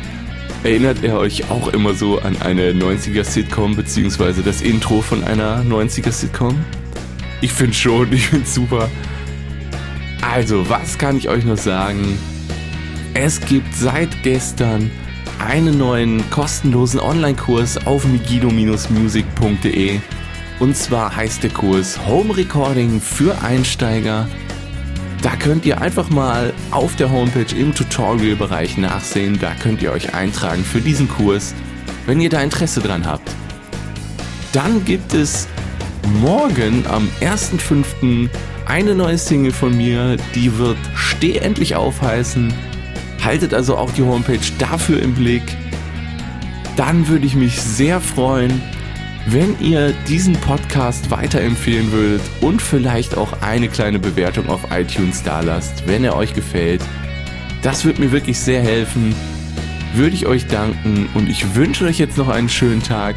Erinnert 0.63 1.04
er 1.04 1.19
euch 1.19 1.52
auch 1.52 1.67
immer 1.67 1.93
so 1.93 2.19
an 2.19 2.41
eine 2.41 2.71
90er-Sitcom, 2.71 3.76
beziehungsweise 3.76 4.41
das 4.41 4.62
Intro 4.62 5.02
von 5.02 5.24
einer 5.24 5.62
90er-Sitcom? 5.63 6.58
Ich 7.41 7.52
finde 7.52 7.74
schon, 7.74 8.12
ich 8.13 8.28
finde 8.28 8.48
super. 8.48 8.89
Also, 10.31 10.67
was 10.69 10.97
kann 10.97 11.17
ich 11.17 11.29
euch 11.29 11.45
noch 11.45 11.57
sagen? 11.57 12.17
Es 13.13 13.39
gibt 13.39 13.73
seit 13.75 14.23
gestern 14.23 14.89
einen 15.39 15.77
neuen 15.77 16.29
kostenlosen 16.31 16.99
Online-Kurs 16.99 17.85
auf 17.85 18.05
migido-music.de. 18.05 19.99
Und 20.59 20.75
zwar 20.75 21.15
heißt 21.15 21.43
der 21.43 21.51
Kurs 21.51 21.99
Home 22.07 22.35
Recording 22.35 22.99
für 22.99 23.41
Einsteiger. 23.43 24.27
Da 25.21 25.35
könnt 25.35 25.65
ihr 25.65 25.79
einfach 25.79 26.09
mal 26.09 26.53
auf 26.71 26.95
der 26.95 27.11
Homepage 27.11 27.55
im 27.55 27.73
Tutorial-Bereich 27.73 28.77
nachsehen. 28.77 29.38
Da 29.39 29.51
könnt 29.61 29.81
ihr 29.81 29.91
euch 29.91 30.15
eintragen 30.15 30.63
für 30.63 30.81
diesen 30.81 31.07
Kurs, 31.07 31.53
wenn 32.07 32.19
ihr 32.19 32.29
da 32.29 32.41
Interesse 32.41 32.81
dran 32.81 33.05
habt. 33.05 33.29
Dann 34.53 34.83
gibt 34.85 35.13
es 35.13 35.47
morgen 36.21 36.83
am 36.88 37.07
1.5 37.21 38.29
eine 38.65 38.95
neue 38.95 39.17
Single 39.17 39.51
von 39.51 39.75
mir, 39.75 40.17
die 40.34 40.58
wird 40.58 40.78
Steh 40.95 41.38
endlich 41.38 41.75
aufheißen. 41.75 42.54
Haltet 43.23 43.54
also 43.54 43.78
auch 43.78 43.91
die 43.91 44.04
Homepage 44.04 44.39
dafür 44.60 45.01
im 45.01 45.13
Blick. 45.13 45.43
Dann 46.75 47.08
würde 47.08 47.25
ich 47.25 47.36
mich 47.36 47.62
sehr 47.62 48.01
freuen, 48.01 48.62
wenn 49.28 49.60
ihr 49.60 49.93
diesen 50.08 50.36
Podcast 50.36 51.10
weiterempfehlen 51.10 51.91
würdet 51.91 52.21
und 52.41 52.62
vielleicht 52.62 53.17
auch 53.17 53.41
eine 53.41 53.69
kleine 53.69 53.99
Bewertung 53.99 54.49
auf 54.49 54.62
iTunes 54.71 55.23
da 55.23 55.41
lasst, 55.41 55.88
wenn 55.88 56.04
er 56.04 56.15
euch 56.15 56.34
gefällt. 56.34 56.84
Das 57.62 57.86
würde 57.86 58.01
mir 58.01 58.12
wirklich 58.12 58.39
sehr 58.39 58.62
helfen. 58.62 59.15
Würde 59.95 60.15
ich 60.15 60.28
euch 60.28 60.45
danken 60.45 61.08
und 61.13 61.30
ich 61.30 61.56
wünsche 61.56 61.86
euch 61.86 61.97
jetzt 61.97 62.17
noch 62.17 62.28
einen 62.28 62.49
schönen 62.49 62.84
Tag 62.84 63.15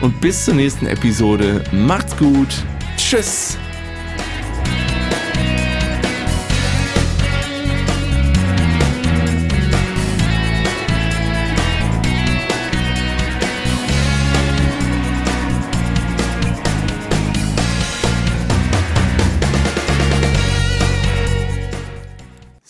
und 0.00 0.20
bis 0.20 0.44
zur 0.44 0.54
nächsten 0.54 0.86
Episode. 0.86 1.62
Macht's 1.72 2.16
gut. 2.16 2.48
Tschüss. 2.96 3.56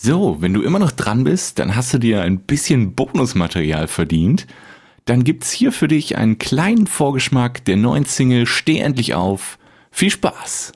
So, 0.07 0.37
wenn 0.39 0.55
du 0.55 0.63
immer 0.63 0.79
noch 0.79 0.93
dran 0.93 1.25
bist, 1.25 1.59
dann 1.59 1.75
hast 1.75 1.93
du 1.93 1.99
dir 1.99 2.23
ein 2.23 2.39
bisschen 2.39 2.95
Bonusmaterial 2.95 3.89
verdient. 3.89 4.47
Dann 5.05 5.25
gibt's 5.25 5.51
hier 5.51 5.73
für 5.73 5.89
dich 5.89 6.17
einen 6.17 6.39
kleinen 6.39 6.87
Vorgeschmack 6.87 7.65
der 7.65 7.77
neuen 7.77 8.05
Single 8.05 8.47
Steh 8.47 8.79
endlich 8.79 9.15
auf. 9.15 9.59
Viel 9.91 10.11
Spaß! 10.11 10.71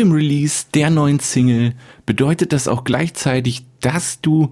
Dem 0.00 0.12
Release 0.12 0.64
der 0.74 0.90
neuen 0.90 1.20
Single 1.20 1.74
bedeutet 2.06 2.52
das 2.52 2.66
auch 2.68 2.84
gleichzeitig, 2.84 3.66
dass 3.80 4.20
du 4.20 4.50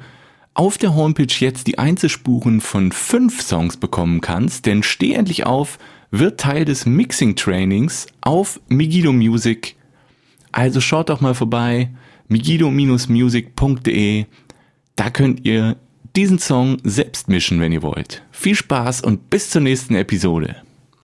auf 0.54 0.76
der 0.76 0.94
Homepage 0.94 1.32
jetzt 1.38 1.66
die 1.66 1.78
Einzelspuren 1.78 2.60
von 2.60 2.92
fünf 2.92 3.40
Songs 3.42 3.76
bekommen 3.78 4.20
kannst, 4.20 4.66
denn 4.66 4.82
Steh 4.82 5.14
endlich 5.14 5.46
auf 5.46 5.78
wird 6.10 6.40
Teil 6.40 6.64
des 6.64 6.84
Mixing 6.86 7.36
Trainings 7.36 8.06
auf 8.20 8.60
Migido 8.68 9.12
Music. 9.12 9.76
Also 10.52 10.80
schaut 10.80 11.08
doch 11.08 11.20
mal 11.20 11.34
vorbei, 11.34 11.90
migido-music.de. 12.28 14.24
Da 14.96 15.10
könnt 15.10 15.46
ihr 15.46 15.76
diesen 16.16 16.38
Song 16.38 16.78
selbst 16.84 17.28
mischen, 17.28 17.60
wenn 17.60 17.72
ihr 17.72 17.82
wollt. 17.82 18.22
Viel 18.32 18.54
Spaß 18.54 19.02
und 19.02 19.30
bis 19.30 19.50
zur 19.50 19.62
nächsten 19.62 19.94
Episode. 19.94 20.56